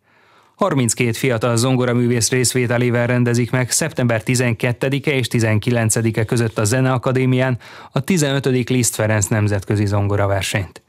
32 0.60 1.12
fiatal 1.12 1.58
zongoraművész 1.58 2.30
részvételével 2.30 3.08
rendezik 3.08 3.51
meg 3.51 3.72
szeptember 3.72 4.22
12-e 4.25 5.12
és 5.12 5.28
19-e 5.32 6.25
között 6.25 6.58
a 6.58 6.63
Zeneakadémián 6.63 7.58
a 7.92 8.00
15. 8.00 8.70
Liszt 8.70 8.96
Ferenc 8.96 9.25
nemzetközi 9.25 9.86
zongoraversenyt. 9.86 10.82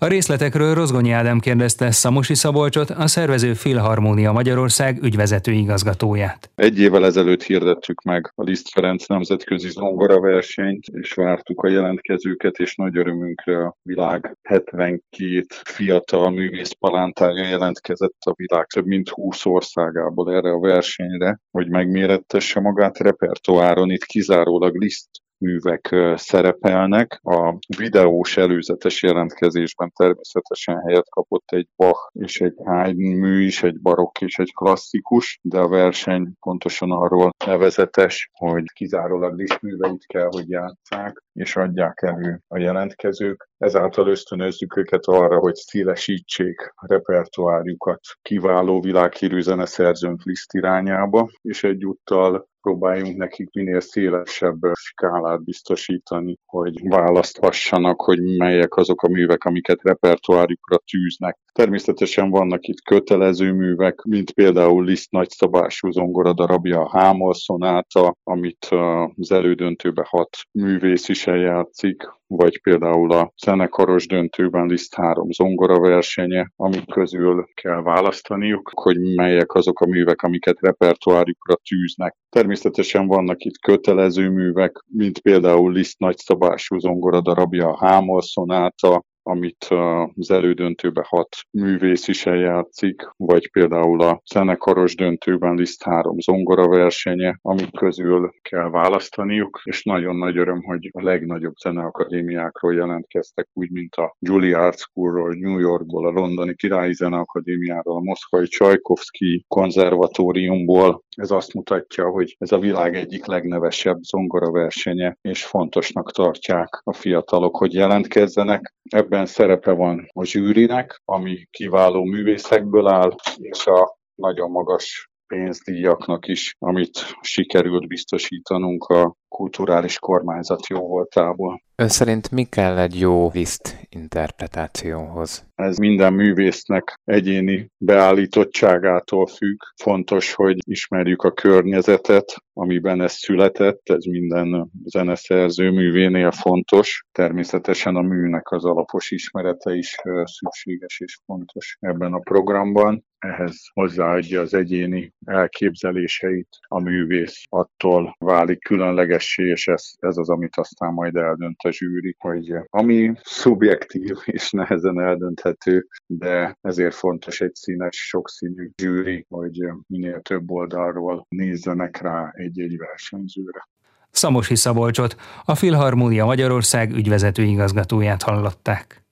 A 0.00 0.06
részletekről 0.06 0.74
Rozgonyi 0.74 1.10
Ádám 1.10 1.38
kérdezte 1.38 1.90
Szamosi 1.90 2.34
Szabolcsot, 2.34 2.90
a 2.90 3.06
szervező 3.06 3.54
Filharmónia 3.54 4.32
Magyarország 4.32 5.02
ügyvezető 5.02 5.52
igazgatóját. 5.52 6.50
Egy 6.54 6.78
évvel 6.80 7.04
ezelőtt 7.04 7.42
hirdettük 7.42 8.02
meg 8.02 8.32
a 8.34 8.42
Liszt 8.42 8.68
Ferenc 8.68 9.06
nemzetközi 9.06 9.68
zongora 9.70 10.20
versenyt, 10.20 10.86
és 10.86 11.12
vártuk 11.12 11.62
a 11.62 11.68
jelentkezőket, 11.68 12.56
és 12.56 12.74
nagy 12.74 12.96
örömünkre 12.96 13.64
a 13.64 13.76
világ 13.82 14.36
72 14.42 15.44
fiatal 15.64 16.30
művész 16.30 16.72
palántája 16.78 17.46
jelentkezett 17.46 18.18
a 18.26 18.32
világ 18.36 18.66
több 18.66 18.86
mint 18.86 19.08
20 19.08 19.46
országából 19.46 20.34
erre 20.34 20.50
a 20.50 20.60
versenyre, 20.60 21.40
hogy 21.50 21.68
megmérettesse 21.68 22.60
magát 22.60 22.98
repertoáron. 22.98 23.90
Itt 23.90 24.04
kizárólag 24.04 24.80
Liszt 24.80 25.08
művek 25.38 25.96
szerepelnek. 26.14 27.20
A 27.22 27.58
videós 27.76 28.36
előzetes 28.36 29.02
jelentkezésben 29.02 29.92
természetesen 29.96 30.80
helyet 30.86 31.08
kapott 31.08 31.50
egy 31.50 31.68
Bach 31.76 32.10
és 32.12 32.40
egy 32.40 32.54
Haydn 32.64 33.18
mű 33.18 33.44
is, 33.44 33.62
egy 33.62 33.80
barokk 33.80 34.20
és 34.20 34.38
egy 34.38 34.52
klasszikus, 34.54 35.38
de 35.42 35.58
a 35.58 35.68
verseny 35.68 36.32
pontosan 36.40 36.90
arról 36.90 37.30
nevezetes, 37.46 38.30
hogy 38.32 38.72
kizárólag 38.72 39.36
Liszt 39.36 39.62
műveit 39.62 40.06
kell, 40.06 40.28
hogy 40.30 40.48
játsszák, 40.48 41.22
és 41.38 41.56
adják 41.56 42.02
elő 42.02 42.40
a 42.48 42.58
jelentkezők. 42.58 43.48
Ezáltal 43.58 44.08
ösztönözzük 44.08 44.76
őket 44.76 45.04
arra, 45.04 45.38
hogy 45.38 45.54
szélesítsék 45.54 46.72
a 46.74 46.86
repertoárjukat 46.86 48.00
kiváló 48.22 48.80
világhírű 48.80 49.40
zeneszerzőnk 49.40 50.22
Liszt 50.22 50.52
irányába, 50.52 51.30
és 51.42 51.64
egyúttal 51.64 52.48
próbáljunk 52.60 53.16
nekik 53.16 53.52
minél 53.52 53.80
szélesebb 53.80 54.58
skálát 54.72 55.44
biztosítani, 55.44 56.38
hogy 56.44 56.88
választhassanak, 56.88 58.00
hogy 58.00 58.36
melyek 58.36 58.76
azok 58.76 59.02
a 59.02 59.08
művek, 59.08 59.44
amiket 59.44 59.82
repertoárjukra 59.82 60.76
tűznek. 60.90 61.38
Természetesen 61.58 62.30
vannak 62.30 62.66
itt 62.66 62.82
kötelező 62.82 63.52
művek, 63.52 64.02
mint 64.02 64.30
például 64.30 64.84
Liszt 64.84 65.10
nagyszabású 65.10 65.90
zongoradarabja, 65.90 66.80
a 66.80 66.98
Hámol 66.98 67.34
szonáta, 67.34 68.16
amit 68.22 68.68
az 69.16 69.32
elődöntőbe 69.32 70.06
hat 70.08 70.36
művész 70.52 71.08
is 71.08 71.26
eljátszik, 71.26 72.02
vagy 72.26 72.60
például 72.62 73.12
a 73.12 73.32
zenekaros 73.44 74.06
döntőben 74.06 74.66
Liszt 74.66 74.94
három 74.94 75.30
zongora 75.30 75.80
versenye, 75.80 76.52
amik 76.56 76.86
közül 76.86 77.44
kell 77.54 77.82
választaniuk, 77.82 78.70
hogy 78.74 78.96
melyek 79.14 79.54
azok 79.54 79.80
a 79.80 79.86
művek, 79.86 80.22
amiket 80.22 80.60
repertoárjukra 80.60 81.54
tűznek. 81.68 82.16
Természetesen 82.28 83.06
vannak 83.06 83.44
itt 83.44 83.58
kötelező 83.58 84.30
művek, 84.30 84.84
mint 84.86 85.20
például 85.20 85.72
Liszt 85.72 85.98
nagyszabású 85.98 86.78
zongoradarabja, 86.78 87.68
a 87.68 87.86
Hámol 87.86 88.22
szonáta, 88.22 89.04
amit 89.28 89.66
az 90.14 90.30
elődöntőbe 90.30 91.04
hat 91.08 91.36
művész 91.50 92.08
is 92.08 92.26
eljátszik, 92.26 93.02
vagy 93.16 93.50
például 93.50 94.02
a 94.02 94.22
zenekaros 94.32 94.94
döntőben 94.94 95.54
Liszt 95.54 95.82
három 95.82 96.18
zongora 96.18 96.68
versenye, 96.68 97.38
amik 97.42 97.72
közül 97.72 98.30
kell 98.42 98.70
választaniuk, 98.70 99.60
és 99.64 99.82
nagyon 99.82 100.16
nagy 100.16 100.36
öröm, 100.36 100.62
hogy 100.62 100.90
a 100.92 101.02
legnagyobb 101.02 101.54
zeneakadémiákról 101.54 102.74
jelentkeztek, 102.74 103.48
úgy, 103.52 103.70
mint 103.70 103.94
a 103.94 104.16
Juilliard 104.18 104.76
Schoolról, 104.78 105.34
New 105.34 105.58
Yorkból, 105.58 106.06
a 106.06 106.10
Londoni 106.10 106.54
Királyi 106.54 106.94
Zeneakadémiáról, 106.94 107.96
a 107.96 108.02
Moszkvai 108.02 108.46
Csajkovszki 108.46 109.44
konzervatóriumból. 109.48 111.06
Ez 111.18 111.30
azt 111.30 111.54
mutatja, 111.54 112.08
hogy 112.08 112.36
ez 112.38 112.52
a 112.52 112.58
világ 112.58 112.94
egyik 112.94 113.26
legnevesebb 113.26 114.02
zongora 114.02 114.50
versenye, 114.50 115.16
és 115.20 115.44
fontosnak 115.44 116.12
tartják 116.12 116.80
a 116.84 116.92
fiatalok, 116.92 117.56
hogy 117.56 117.72
jelentkezzenek. 117.72 118.74
Ebben 118.82 119.26
szerepe 119.26 119.72
van 119.72 120.10
a 120.12 120.24
zsűrinek, 120.24 121.00
ami 121.04 121.46
kiváló 121.50 122.04
művészekből 122.04 122.86
áll, 122.86 123.14
és 123.36 123.66
a 123.66 123.98
nagyon 124.14 124.50
magas 124.50 125.07
pénzdíjaknak 125.28 126.26
is, 126.26 126.54
amit 126.58 126.98
sikerült 127.20 127.88
biztosítanunk 127.88 128.84
a 128.84 129.16
kulturális 129.28 129.98
kormányzat 129.98 130.66
jó 130.66 130.86
voltából. 130.86 131.62
Ön 131.74 131.88
szerint 131.88 132.30
mi 132.30 132.44
kell 132.44 132.78
egy 132.78 132.98
jó 132.98 133.30
liszt 133.34 133.86
interpretációhoz? 133.88 135.46
Ez 135.54 135.76
minden 135.76 136.12
művésznek 136.12 136.94
egyéni 137.04 137.70
beállítottságától 137.76 139.26
függ. 139.26 139.58
Fontos, 139.82 140.34
hogy 140.34 140.56
ismerjük 140.66 141.22
a 141.22 141.32
környezetet, 141.32 142.34
amiben 142.52 143.00
ez 143.00 143.12
született, 143.12 143.80
ez 143.82 144.04
minden 144.04 144.70
zeneszerző 144.84 145.70
művénél 145.70 146.30
fontos. 146.30 147.04
Természetesen 147.12 147.96
a 147.96 148.02
műnek 148.02 148.50
az 148.50 148.64
alapos 148.64 149.10
ismerete 149.10 149.74
is 149.74 149.96
szükséges 150.24 151.00
és 151.00 151.18
fontos 151.24 151.76
ebben 151.80 152.12
a 152.12 152.18
programban. 152.18 153.04
Ehhez 153.18 153.56
hozzáadja 153.72 154.40
az 154.40 154.54
egyéni 154.54 155.12
elképzeléseit 155.24 156.48
a 156.68 156.80
művész, 156.80 157.42
attól 157.48 158.16
válik 158.18 158.62
különlegessé, 158.62 159.42
és 159.42 159.68
ez, 159.68 159.84
ez 159.98 160.16
az, 160.16 160.28
amit 160.28 160.56
aztán 160.56 160.92
majd 160.92 161.16
eldönt 161.16 161.60
a 161.62 161.72
zsűri, 161.72 162.16
hogy 162.18 162.52
ami 162.70 163.12
szubjektív 163.22 164.16
és 164.24 164.50
nehezen 164.50 165.00
eldönthető, 165.00 165.86
de 166.06 166.58
ezért 166.60 166.94
fontos 166.94 167.40
egy 167.40 167.54
színes, 167.54 167.96
sokszínű 167.96 168.70
zsűri, 168.76 169.26
hogy 169.28 169.58
minél 169.86 170.20
több 170.20 170.50
oldalról 170.50 171.26
nézzenek 171.28 172.00
rá 172.00 172.30
egy-egy 172.32 172.76
versenyzőre. 172.76 173.68
Szamosi 174.10 174.54
Szabolcsot, 174.54 175.16
a 175.44 175.54
Filharmónia 175.54 176.24
Magyarország 176.24 176.92
ügyvezető 176.92 177.42
igazgatóját 177.42 178.22
hallották. 178.22 179.07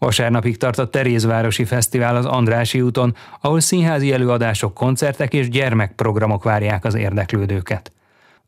Vasárnapig 0.00 0.56
tart 0.56 0.78
a 0.78 0.90
Terézvárosi 0.90 1.64
Fesztivál 1.64 2.16
az 2.16 2.24
Andrási 2.24 2.80
úton, 2.80 3.16
ahol 3.40 3.60
színházi 3.60 4.12
előadások, 4.12 4.74
koncertek 4.74 5.32
és 5.32 5.48
gyermekprogramok 5.48 6.44
várják 6.44 6.84
az 6.84 6.94
érdeklődőket. 6.94 7.92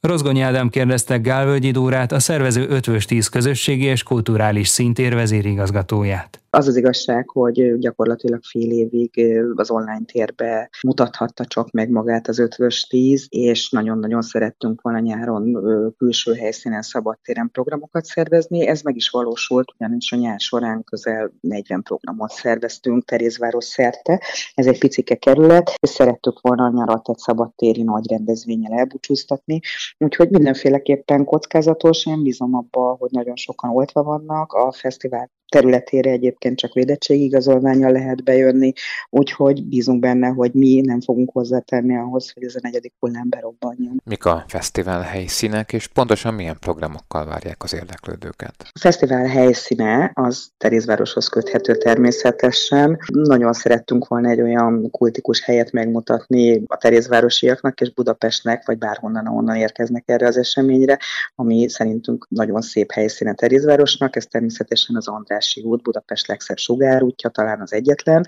Rozgony 0.08 0.40
Ádám 0.40 0.68
kérdezte 0.68 1.16
Gálvölgyi 1.16 1.70
Dórát, 1.70 2.12
a 2.12 2.18
szervező 2.18 2.66
Ötvös 2.68 3.04
Tíz 3.04 3.28
közösségi 3.28 3.84
és 3.84 4.02
kulturális 4.02 4.68
szintér 4.68 5.14
vezérigazgatóját. 5.14 6.42
Az 6.54 6.68
az 6.68 6.76
igazság, 6.76 7.28
hogy 7.28 7.78
gyakorlatilag 7.78 8.42
fél 8.42 8.70
évig 8.70 9.26
az 9.54 9.70
online 9.70 10.04
térbe 10.04 10.70
mutathatta 10.82 11.44
csak 11.44 11.70
meg 11.70 11.90
magát 11.90 12.28
az 12.28 12.38
ötvös 12.38 12.82
tíz, 12.82 13.26
és 13.28 13.70
nagyon-nagyon 13.70 14.22
szerettünk 14.22 14.80
volna 14.80 14.98
nyáron 14.98 15.58
külső 15.98 16.34
helyszínen 16.34 16.82
szabadtéren 16.82 17.50
programokat 17.52 18.04
szervezni. 18.04 18.66
Ez 18.66 18.82
meg 18.82 18.96
is 18.96 19.08
valósult, 19.10 19.72
ugyanis 19.78 20.12
a 20.12 20.16
nyár 20.16 20.40
során 20.40 20.84
közel 20.84 21.32
40 21.40 21.82
programot 21.82 22.30
szerveztünk 22.30 23.04
Terézváros 23.04 23.64
szerte. 23.64 24.22
Ez 24.54 24.66
egy 24.66 24.78
picike 24.78 25.14
kerület, 25.14 25.74
és 25.80 25.90
szerettük 25.90 26.40
volna 26.40 26.64
a 26.64 26.70
nyarat 26.70 27.08
egy 27.08 27.18
szabadtéri 27.18 27.82
nagy 27.82 28.10
rendezvényel 28.10 28.78
elbúcsúztatni, 28.78 29.60
úgyhogy 29.98 30.30
mindenféleképpen 30.30 31.24
kockázatos, 31.24 32.06
én 32.06 32.22
bízom 32.22 32.54
abba, 32.54 32.96
hogy 32.98 33.10
nagyon 33.10 33.36
sokan 33.36 33.70
oltva 33.70 34.02
vannak, 34.02 34.52
a 34.52 34.72
fesztivál 34.72 35.30
területére 35.52 36.10
egyébként 36.10 36.58
csak 36.58 36.72
védettségigazolványa 36.72 37.90
lehet 37.90 38.24
bejönni, 38.24 38.72
úgyhogy 39.10 39.64
bízunk 39.64 40.00
benne, 40.00 40.28
hogy 40.28 40.52
mi 40.52 40.80
nem 40.80 41.00
fogunk 41.00 41.30
hozzátenni 41.30 41.96
ahhoz, 41.96 42.32
hogy 42.32 42.44
ez 42.44 42.54
a 42.54 42.58
negyedik 42.62 42.92
hullám 42.98 43.28
berobbanjon. 43.28 44.00
Mik 44.04 44.24
a 44.24 44.44
fesztivál 44.48 45.00
helyszínek, 45.00 45.72
és 45.72 45.86
pontosan 45.86 46.34
milyen 46.34 46.56
programokkal 46.60 47.26
várják 47.26 47.62
az 47.62 47.74
érdeklődőket? 47.74 48.54
A 48.58 48.78
fesztivál 48.80 49.26
helyszíne 49.26 50.10
az 50.14 50.50
Terézvároshoz 50.58 51.28
köthető 51.28 51.76
természetesen. 51.76 52.98
Nagyon 53.06 53.52
szerettünk 53.52 54.08
volna 54.08 54.28
egy 54.28 54.40
olyan 54.40 54.90
kultikus 54.90 55.42
helyet 55.42 55.72
megmutatni 55.72 56.62
a 56.66 56.76
terézvárosiaknak 56.76 57.80
és 57.80 57.92
Budapestnek, 57.94 58.66
vagy 58.66 58.78
bárhonnan, 58.78 59.26
ahonnan 59.26 59.56
érkeznek 59.56 60.02
erre 60.06 60.26
az 60.26 60.36
eseményre, 60.36 60.98
ami 61.34 61.68
szerintünk 61.68 62.26
nagyon 62.28 62.60
szép 62.60 62.90
helyszíne 62.92 63.34
Terézvárosnak, 63.34 64.16
ez 64.16 64.26
természetesen 64.26 64.96
az 64.96 65.08
Andrási 65.42 65.62
út, 65.62 65.82
Budapest 65.82 66.26
legszebb 66.26 66.56
sugárútja, 66.56 67.30
talán 67.30 67.60
az 67.60 67.72
egyetlen. 67.72 68.24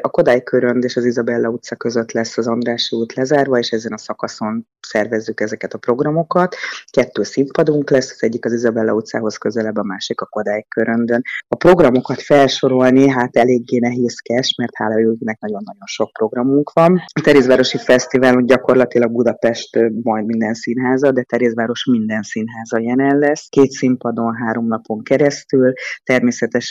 A 0.00 0.08
Kodály 0.08 0.42
körönd 0.42 0.84
és 0.84 0.96
az 0.96 1.04
Izabella 1.04 1.48
utca 1.48 1.76
között 1.76 2.12
lesz 2.12 2.38
az 2.38 2.46
Andrási 2.46 2.96
út 2.96 3.14
lezárva, 3.14 3.58
és 3.58 3.70
ezen 3.70 3.92
a 3.92 3.98
szakaszon 3.98 4.66
szervezzük 4.80 5.40
ezeket 5.40 5.72
a 5.74 5.78
programokat. 5.78 6.56
Kettő 6.90 7.22
színpadunk 7.22 7.90
lesz, 7.90 8.10
az 8.10 8.22
egyik 8.22 8.44
az 8.44 8.52
Izabella 8.52 8.92
utcához 8.92 9.36
közelebb, 9.36 9.76
a 9.76 9.82
másik 9.82 10.20
a 10.20 10.26
Kodály 10.26 10.64
köröndön. 10.68 11.22
A 11.48 11.56
programokat 11.56 12.22
felsorolni, 12.22 13.08
hát 13.08 13.36
eléggé 13.36 13.78
nehézkes, 13.78 14.54
mert 14.56 14.72
hála 14.74 15.00
őknek 15.00 15.38
nagyon-nagyon 15.40 15.86
sok 15.86 16.12
programunk 16.12 16.72
van. 16.72 17.02
A 17.14 17.20
Terézvárosi 17.20 17.78
Fesztivál 17.78 18.42
gyakorlatilag 18.42 19.12
Budapest 19.12 19.78
majd 20.02 20.26
minden 20.26 20.54
színháza, 20.54 21.10
de 21.12 21.22
Terézváros 21.22 21.84
minden 21.84 22.22
színháza 22.22 22.78
jelen 22.78 23.18
lesz. 23.18 23.46
Két 23.48 23.70
színpadon, 23.70 24.34
három 24.34 24.66
napon 24.66 25.02
keresztül. 25.02 25.72
Természetesen 26.04 26.28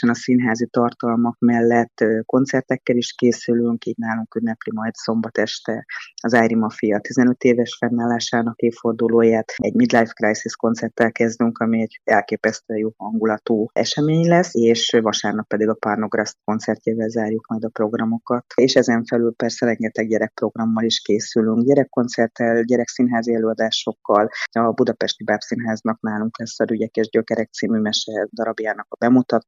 a 0.08 0.14
színházi 0.14 0.66
tartalmak 0.66 1.38
mellett 1.38 2.04
koncertekkel 2.26 2.96
is 2.96 3.12
készülünk, 3.12 3.84
így 3.84 3.96
nálunk 3.96 4.34
ünnepli 4.34 4.72
majd 4.74 4.94
szombat 4.94 5.38
este 5.38 5.84
az 6.22 6.34
Ári 6.34 6.54
Mafia 6.54 7.00
15 7.00 7.42
éves 7.42 7.76
fennállásának 7.78 8.58
évfordulóját. 8.58 9.52
Egy 9.56 9.74
Midlife 9.74 10.12
Crisis 10.12 10.56
koncerttel 10.56 11.12
kezdünk, 11.12 11.58
ami 11.58 11.80
egy 11.80 12.00
elképesztően 12.04 12.80
jó 12.80 12.90
hangulatú 12.96 13.66
esemény 13.72 14.28
lesz, 14.28 14.54
és 14.54 14.98
vasárnap 15.02 15.46
pedig 15.46 15.68
a 15.68 15.74
Parnograszt 15.74 16.36
koncertjével 16.44 17.08
zárjuk 17.08 17.46
majd 17.46 17.64
a 17.64 17.68
programokat. 17.68 18.44
És 18.54 18.74
ezen 18.74 19.04
felül 19.04 19.34
persze 19.34 19.66
rengeteg 19.66 20.08
gyerekprogrammal 20.08 20.84
is 20.84 21.00
készülünk, 21.00 21.66
gyerekkoncerttel, 21.66 22.62
gyerekszínházi 22.62 23.34
előadásokkal. 23.34 24.28
A 24.52 24.72
Budapesti 24.72 25.24
Bábszínháznak 25.24 26.00
nálunk 26.00 26.38
lesz 26.38 26.60
a 26.60 26.64
Rügyek 26.64 26.94
és 26.96 27.08
Gyökerek 27.08 27.52
című 27.52 27.78
mese 27.78 28.28
darabjának 28.32 28.86
a 28.88 28.96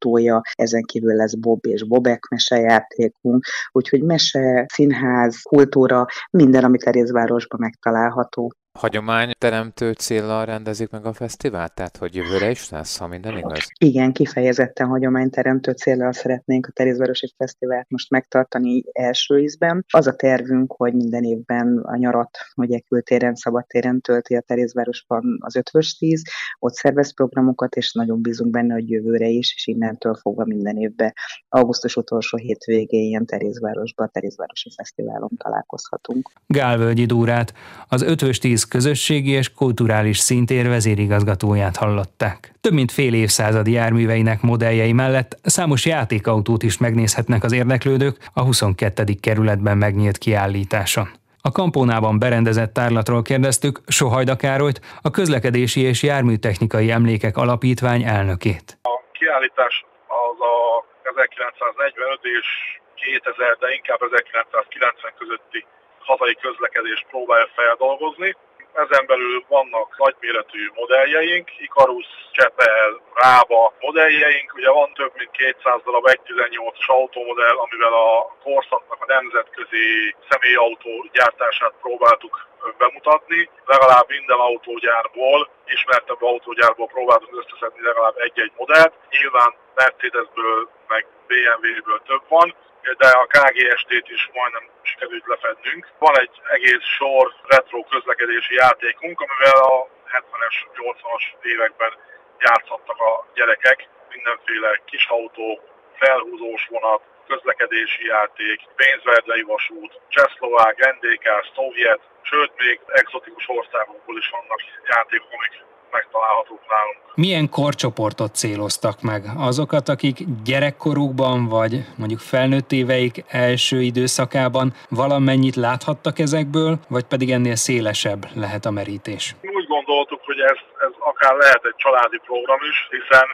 bemutatója, 0.02 0.40
ezen 0.54 0.82
kívül 0.82 1.14
lesz 1.14 1.34
Bob 1.34 1.66
és 1.66 1.84
Bobek 1.84 2.28
mesejátékunk, 2.30 3.44
úgyhogy 3.72 4.02
mese, 4.02 4.66
színház, 4.72 5.36
kultúra, 5.42 6.06
minden, 6.30 6.64
amit 6.64 6.84
Terézvárosban 6.84 7.60
megtalálható. 7.60 8.52
Hagyományteremtő 8.78 9.92
célral 9.92 10.44
rendezik 10.44 10.90
meg 10.90 11.06
a 11.06 11.12
fesztivált? 11.12 11.74
Tehát, 11.74 11.96
hogy 11.96 12.14
jövőre 12.14 12.50
is 12.50 12.70
lesz, 12.70 12.96
ha 12.98 13.06
minden 13.06 13.36
igaz? 13.36 13.66
Igen, 13.78 14.12
kifejezetten 14.12 14.86
hagyományteremtő 14.86 15.72
célral 15.72 16.12
szeretnénk 16.12 16.66
a 16.66 16.70
Terézvárosi 16.70 17.34
Fesztivált 17.36 17.90
most 17.90 18.10
megtartani 18.10 18.82
első 18.92 19.38
ízben. 19.38 19.84
Az 19.88 20.06
a 20.06 20.14
tervünk, 20.14 20.72
hogy 20.72 20.94
minden 20.94 21.24
évben 21.24 21.78
a 21.78 21.96
nyarat, 21.96 22.38
ugye 22.56 22.78
kültéren, 22.78 23.34
szabadtéren 23.34 24.00
tölti 24.00 24.36
a 24.36 24.40
Terézvárosban 24.40 25.38
az 25.40 25.56
ötvös 25.56 25.96
tíz, 25.98 26.22
ott 26.58 26.74
szervez 26.74 27.14
programokat, 27.14 27.74
és 27.74 27.92
nagyon 27.92 28.22
bízunk 28.22 28.50
benne, 28.50 28.74
hogy 28.74 28.90
jövőre 28.90 29.26
is, 29.26 29.54
és 29.56 29.66
innentől 29.66 30.14
fogva 30.14 30.44
minden 30.44 30.76
évben 30.76 31.12
augusztus 31.48 31.96
utolsó 31.96 32.36
hétvégén 32.36 33.26
Terézvárosban, 33.26 34.06
a 34.06 34.10
Terézvárosi 34.10 34.72
Fesztiválon 34.76 35.30
találkozhatunk. 35.36 36.30
Gálvölgyi 36.46 37.06
Dúrát, 37.06 37.54
az 37.88 38.02
ötvös 38.02 38.38
tíz 38.38 38.61
közösségi 38.68 39.30
és 39.30 39.52
kulturális 39.52 40.18
szintér 40.18 40.68
vezérigazgatóját 40.68 41.76
hallották. 41.76 42.54
Több 42.60 42.72
mint 42.72 42.92
fél 42.92 43.14
évszázadi 43.14 43.72
járműveinek 43.72 44.40
modelljei 44.40 44.92
mellett 44.92 45.36
számos 45.42 45.86
játékautót 45.86 46.62
is 46.62 46.78
megnézhetnek 46.78 47.44
az 47.44 47.52
érdeklődők 47.52 48.16
a 48.34 48.42
22. 48.42 49.04
kerületben 49.20 49.78
megnyílt 49.78 50.18
kiállításon. 50.18 51.08
A 51.44 51.50
kampónában 51.52 52.18
berendezett 52.18 52.72
tárlatról 52.72 53.22
kérdeztük 53.22 53.80
Sohajda 53.86 54.36
Károlyt, 54.36 54.80
a 55.02 55.10
Közlekedési 55.10 55.80
és 55.80 56.02
Járműtechnikai 56.02 56.90
Emlékek 56.90 57.36
Alapítvány 57.36 58.02
elnökét. 58.02 58.78
A 58.82 58.96
kiállítás 59.12 59.84
az 60.06 60.38
a 60.54 60.56
1945 61.02 62.20
és 62.38 62.46
2000, 62.94 63.56
de 63.62 63.68
inkább 63.78 64.00
1990 64.02 65.12
közötti 65.18 65.60
hazai 65.98 66.36
közlekedést 66.44 67.06
próbálja 67.12 67.48
feldolgozni. 67.54 68.30
Ezen 68.72 69.06
belül 69.06 69.44
vannak 69.48 69.98
nagyméretű 69.98 70.70
modelljeink, 70.74 71.48
Icarus, 71.58 72.06
Csepel, 72.32 73.00
Rába 73.14 73.72
modelljeink. 73.80 74.54
Ugye 74.54 74.70
van 74.70 74.92
több 74.92 75.12
mint 75.16 75.30
200 75.30 75.80
darab 75.84 76.08
1.18-as 76.08 76.86
automodell, 76.86 77.56
amivel 77.56 77.92
a 77.92 78.36
korszaknak 78.42 79.00
a 79.00 79.12
nemzetközi 79.16 80.14
személyautó 80.28 81.06
gyártását 81.12 81.74
próbáltuk 81.80 82.46
bemutatni. 82.78 83.50
Legalább 83.66 84.08
minden 84.08 84.38
autógyárból, 84.38 85.48
ismertebb 85.66 86.22
autógyárból 86.22 86.86
próbáltunk 86.86 87.36
összeszedni 87.36 87.82
legalább 87.82 88.16
egy-egy 88.16 88.52
modellt. 88.56 88.94
Nyilván 89.10 89.54
Mercedesből, 89.74 90.68
meg 90.88 91.06
BMW-ből 91.26 92.02
több 92.06 92.24
van, 92.28 92.54
de 92.82 93.08
a 93.08 93.26
KGST-t 93.26 94.08
is 94.08 94.30
majdnem 94.32 94.70
sikerült 94.82 95.26
lefednünk. 95.26 95.88
Van 95.98 96.18
egy 96.18 96.40
egész 96.56 96.84
sor 96.96 97.34
retro 97.48 97.84
közlekedési 97.84 98.54
játékunk, 98.54 99.20
amivel 99.20 99.60
a 99.62 99.88
70-es, 100.16 100.56
80-as 100.74 101.24
években 101.42 101.92
játszottak 102.38 103.00
a 103.00 103.26
gyerekek. 103.34 103.88
Mindenféle 104.08 104.80
kis 104.84 105.06
autó, 105.06 105.60
felhúzós 105.98 106.66
vonat, 106.68 107.02
közlekedési 107.26 108.06
játék, 108.06 108.60
pénzverdei 108.76 109.42
vasút, 109.42 110.00
csehszlovák, 110.08 110.76
NDK, 110.94 111.26
szovjet, 111.54 112.00
sőt 112.22 112.52
még 112.56 112.80
exotikus 112.86 113.48
országokból 113.48 114.16
is 114.18 114.28
vannak 114.28 114.60
játékok, 114.86 115.32
amik 115.32 115.71
megtalálhatók 115.92 116.62
nálunk. 116.68 116.96
Milyen 117.14 117.48
korcsoportot 117.48 118.34
céloztak 118.34 119.02
meg? 119.02 119.22
Azokat, 119.36 119.88
akik 119.88 120.16
gyerekkorukban 120.44 121.48
vagy 121.48 121.74
mondjuk 121.98 122.20
felnőtt 122.20 122.72
éveik 122.72 123.24
első 123.28 123.80
időszakában 123.80 124.72
valamennyit 124.88 125.56
láthattak 125.56 126.18
ezekből, 126.18 126.78
vagy 126.88 127.04
pedig 127.04 127.30
ennél 127.30 127.54
szélesebb 127.54 128.22
lehet 128.34 128.64
a 128.64 128.70
merítés? 128.70 129.34
Úgy 129.42 129.66
gondoltuk, 129.66 130.20
hogy 130.24 130.40
ez, 130.40 130.58
ez 130.86 130.94
akár 130.98 131.34
lehet 131.36 131.64
egy 131.64 131.76
családi 131.76 132.20
program 132.26 132.60
is, 132.70 132.78
hiszen 132.90 133.26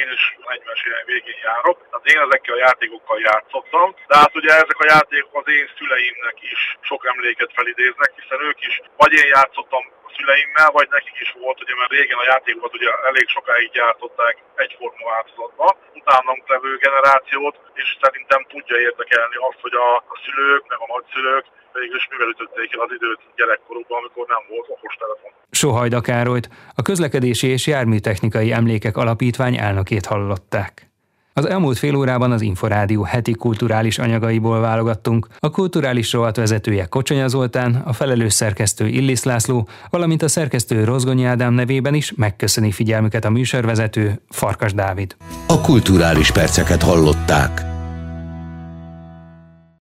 én 0.00 0.08
is 0.16 0.24
40-es 0.52 0.86
évek 0.86 1.04
végén 1.04 1.40
járok, 1.42 1.78
tehát 1.90 2.06
én 2.12 2.20
ezekkel 2.26 2.54
a 2.54 2.64
játékokkal 2.66 3.18
játszottam, 3.20 3.94
de 4.06 4.16
hát 4.16 4.34
ugye 4.36 4.52
ezek 4.52 4.78
a 4.78 4.90
játékok 4.94 5.36
az 5.40 5.48
én 5.58 5.68
szüleimnek 5.76 6.38
is 6.52 6.78
sok 6.80 7.06
emléket 7.06 7.50
felidéznek, 7.54 8.12
hiszen 8.20 8.40
ők 8.48 8.60
is, 8.68 8.74
vagy 8.96 9.12
én 9.12 9.28
játszottam 9.36 9.84
szüleimmel, 10.16 10.70
vagy 10.78 10.88
nekik 10.90 11.18
is 11.24 11.30
volt, 11.40 11.60
ugye 11.62 11.74
mert 11.74 11.90
régen 11.90 12.18
a 12.18 12.30
játékokat 12.32 12.74
ugye 12.74 12.90
elég 13.10 13.28
sokáig 13.28 13.70
gyártották 13.70 14.36
egyforma 14.54 15.10
változatba, 15.10 15.76
utánunk 16.00 16.48
levő 16.48 16.76
generációt, 16.76 17.56
és 17.74 17.96
szerintem 18.02 18.42
tudja 18.48 18.76
érdekelni 18.78 19.36
azt, 19.48 19.60
hogy 19.60 19.74
a, 19.74 19.90
a 19.96 20.16
szülők, 20.24 20.62
meg 20.68 20.78
a 20.80 20.92
nagyszülők 20.94 21.46
végülis 21.80 22.06
mivel 22.10 22.28
ütötték 22.34 22.68
el 22.74 22.80
az 22.86 22.92
időt 22.98 23.20
gyerekkorukban, 23.38 23.98
amikor 24.00 24.24
nem 24.34 24.42
volt 24.52 24.68
okostelefon. 24.76 25.30
Sohajda 25.50 26.00
Károlyt, 26.00 26.48
a 26.74 26.82
Közlekedési 26.82 27.46
és 27.56 27.66
Járműtechnikai 27.66 28.52
Emlékek 28.52 28.96
Alapítvány 28.96 29.56
elnökét 29.56 30.06
hallották. 30.06 30.72
Az 31.36 31.44
elmúlt 31.44 31.78
fél 31.78 31.94
órában 31.96 32.32
az 32.32 32.42
Inforádió 32.42 33.02
heti 33.02 33.32
kulturális 33.32 33.98
anyagaiból 33.98 34.60
válogattunk. 34.60 35.26
A 35.38 35.50
kulturális 35.50 36.12
rovat 36.12 36.36
vezetője 36.36 36.86
Kocsonya 36.86 37.28
Zoltán, 37.28 37.82
a 37.84 37.92
felelős 37.92 38.32
szerkesztő 38.32 38.86
Illis 38.86 39.22
László, 39.22 39.68
valamint 39.90 40.22
a 40.22 40.28
szerkesztő 40.28 40.84
Rozgonyi 40.84 41.24
Ádám 41.24 41.52
nevében 41.52 41.94
is 41.94 42.12
megköszöni 42.16 42.72
figyelmüket 42.72 43.24
a 43.24 43.30
műsorvezető 43.30 44.20
Farkas 44.30 44.74
Dávid. 44.74 45.16
A 45.46 45.60
kulturális 45.60 46.30
perceket 46.30 46.82
hallották. 46.82 47.73